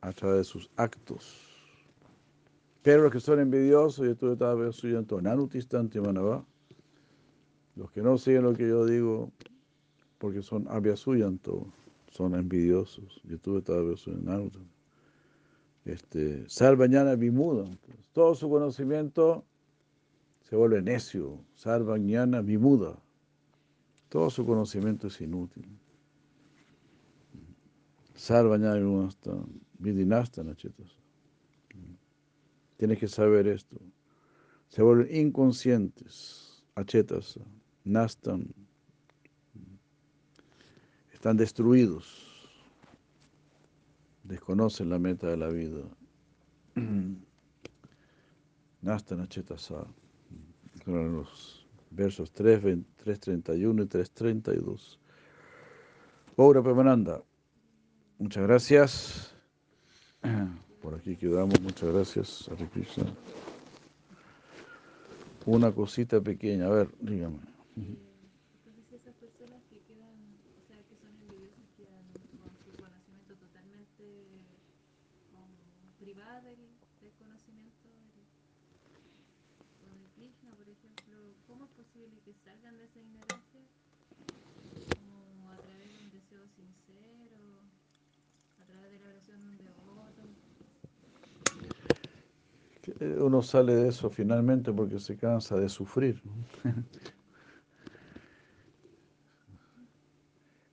a 0.00 0.12
través 0.12 0.38
de 0.38 0.44
sus 0.44 0.70
actos. 0.76 1.46
Pero 2.82 3.02
los 3.02 3.12
que 3.12 3.20
son 3.20 3.40
envidiosos, 3.40 4.06
y 4.06 4.10
esto 4.10 4.28
los 7.74 7.90
que 7.90 8.02
no 8.02 8.16
siguen 8.16 8.44
lo 8.44 8.54
que 8.54 8.68
yo 8.68 8.86
digo, 8.86 9.32
porque 10.18 10.42
son 10.42 10.66
avyasuyanto, 10.68 11.66
son 12.10 12.34
envidiosos. 12.34 13.20
Yo 13.24 13.38
tuve. 13.38 13.62
Este, 15.84 16.48
Sarvañana 16.48 17.16
Vimuda. 17.16 17.68
Todo 18.12 18.34
su 18.34 18.48
conocimiento 18.48 19.44
se 20.48 20.56
vuelve 20.56 20.80
necio. 20.80 21.40
Sarvañana 21.54 22.40
Vimuda. 22.40 22.98
Todo 24.16 24.30
su 24.30 24.46
conocimiento 24.46 25.08
es 25.08 25.20
inútil. 25.20 25.68
Sarvañana 28.14 28.76
Vimuda. 28.76 29.10
Vidinasta 29.78 30.42
Nachetas. 30.42 30.90
Tienes 32.78 32.98
que 32.98 33.08
saber 33.08 33.46
esto. 33.46 33.76
Se 34.68 34.80
vuelven 34.80 35.14
inconscientes. 35.14 36.64
Achetas. 36.76 37.38
Nastan. 37.84 38.54
Están 41.12 41.36
destruidos. 41.36 42.48
Desconocen 44.24 44.88
la 44.88 44.98
meta 44.98 45.26
de 45.26 45.36
la 45.36 45.48
vida. 45.48 45.82
Nastan 48.80 49.20
Achetasa 49.20 49.86
los 50.86 51.65
versos 51.96 52.30
3, 52.32 52.62
3.31 52.62 53.82
y 53.82 53.86
3.32. 53.88 54.98
Pobre 56.36 56.62
Pemananda, 56.62 57.22
muchas 58.18 58.42
gracias. 58.46 59.34
Por 60.82 60.94
aquí 60.94 61.16
quedamos, 61.16 61.58
muchas 61.62 61.90
gracias. 61.92 62.50
Una 65.46 65.72
cosita 65.72 66.20
pequeña, 66.20 66.66
a 66.66 66.70
ver, 66.70 66.88
dígame. 67.00 67.38
Entonces 67.74 68.92
esas 68.92 69.14
personas 69.14 69.62
que 69.70 69.80
quedan, 69.88 70.14
o 70.58 70.62
sea, 70.68 70.76
que 70.76 70.94
son 71.00 71.10
envidiosas, 71.16 71.64
quedan 71.76 72.04
con 72.42 72.52
su 72.60 72.70
conocimiento 72.76 73.34
totalmente 73.34 74.04
como 75.32 75.48
privadas 75.98 76.44
del, 76.44 76.60
del 77.00 77.12
conocimiento 77.18 77.88
del, 77.88 78.28
o 79.80 79.96
de 79.96 80.06
Krishna, 80.14 80.50
por 80.52 80.68
ejemplo. 80.68 81.16
¿Cómo 81.48 81.64
es 81.64 81.70
posible 81.72 82.20
que 82.24 82.35
salgan 82.46 82.78
de 82.78 82.84
esa 82.84 83.00
ignorancia? 83.00 83.60
A 85.50 85.56
través 85.56 85.88
de 85.90 85.98
un 86.04 86.10
deseo 86.12 86.46
sincero, 86.54 87.38
a 88.60 88.64
través 88.66 88.92
de 88.92 88.98
la 89.00 89.08
oración 89.08 89.40
de 89.42 89.48
un 89.48 89.58
devoto. 89.58 90.22
Uno 93.26 93.42
sale 93.42 93.74
de 93.74 93.88
eso 93.88 94.08
finalmente 94.10 94.72
porque 94.72 95.00
se 95.00 95.16
cansa 95.16 95.56
de 95.56 95.68
sufrir. 95.68 96.22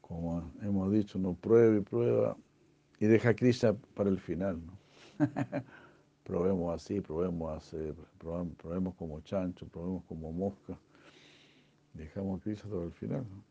Como 0.02 0.52
hemos 0.62 0.92
dicho, 0.92 1.18
uno 1.18 1.34
prueba 1.34 1.76
y 1.76 1.82
prueba 1.82 2.38
y 3.00 3.08
deja 3.08 3.30
a 3.30 3.34
Krishna 3.34 3.74
para 3.96 4.12
el 4.12 4.20
final. 4.20 4.62
probemos 6.24 6.76
así, 6.76 7.02
probemos 7.02 7.58
así, 7.58 7.78
probemos 8.20 8.94
como 8.94 9.22
chancho, 9.22 9.66
probemos 9.68 10.04
como 10.04 10.32
mosca. 10.32 10.78
Dejamos 11.94 12.40
a 12.40 12.44
Krishna 12.44 12.70
para 12.70 12.84
el 12.84 12.92
final. 12.92 13.26
¿no? 13.30 13.44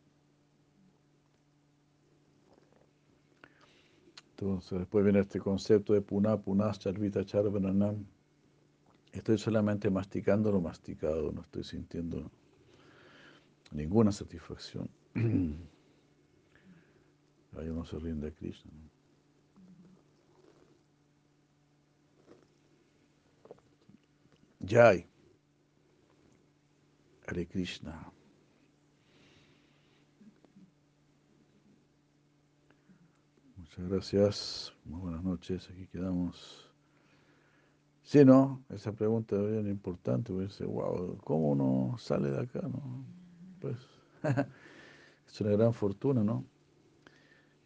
Entonces, 4.30 4.78
después 4.80 5.04
viene 5.04 5.20
este 5.20 5.38
concepto 5.38 5.92
de 5.92 6.00
puna, 6.00 6.36
punas, 6.36 6.80
charvita, 6.80 7.24
charvananam. 7.24 8.04
Estoy 9.12 9.38
solamente 9.38 9.88
masticando 9.88 10.50
lo 10.50 10.60
masticado, 10.60 11.30
no 11.30 11.42
estoy 11.42 11.62
sintiendo 11.62 12.28
ninguna 13.70 14.10
satisfacción. 14.10 14.88
Ahí 17.56 17.68
uno 17.68 17.84
se 17.84 17.98
rinde 17.98 18.28
a 18.28 18.30
Krishna. 18.32 18.72
¿no? 18.72 18.90
Jai. 24.66 25.06
Hare 27.26 27.46
Krishna. 27.46 28.12
Muchas 33.72 33.90
gracias. 33.90 34.74
Muy 34.84 35.00
buenas 35.00 35.24
noches. 35.24 35.70
Aquí 35.70 35.86
quedamos. 35.86 36.70
Sí, 38.02 38.22
¿no? 38.22 38.62
Esa 38.68 38.92
pregunta 38.92 39.34
es 39.36 39.50
bien 39.50 39.66
importante. 39.66 40.30
Porque 40.30 40.48
dice, 40.48 40.66
wow, 40.66 41.16
¿cómo 41.24 41.52
uno 41.52 41.96
sale 41.96 42.30
de 42.30 42.40
acá? 42.40 42.60
No? 42.60 43.06
Pues 43.60 43.78
es 45.26 45.40
una 45.40 45.52
gran 45.52 45.72
fortuna, 45.72 46.22
¿no? 46.22 46.44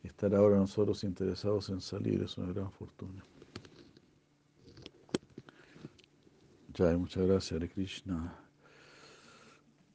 Estar 0.04 0.32
ahora 0.36 0.58
nosotros 0.58 1.02
interesados 1.02 1.70
en 1.70 1.80
salir 1.80 2.22
es 2.22 2.38
una 2.38 2.52
gran 2.52 2.70
fortuna. 2.70 3.24
Ya, 6.74 6.96
muchas 6.96 7.26
gracias, 7.26 7.52
Hare 7.52 7.68
Krishna. 7.68 8.45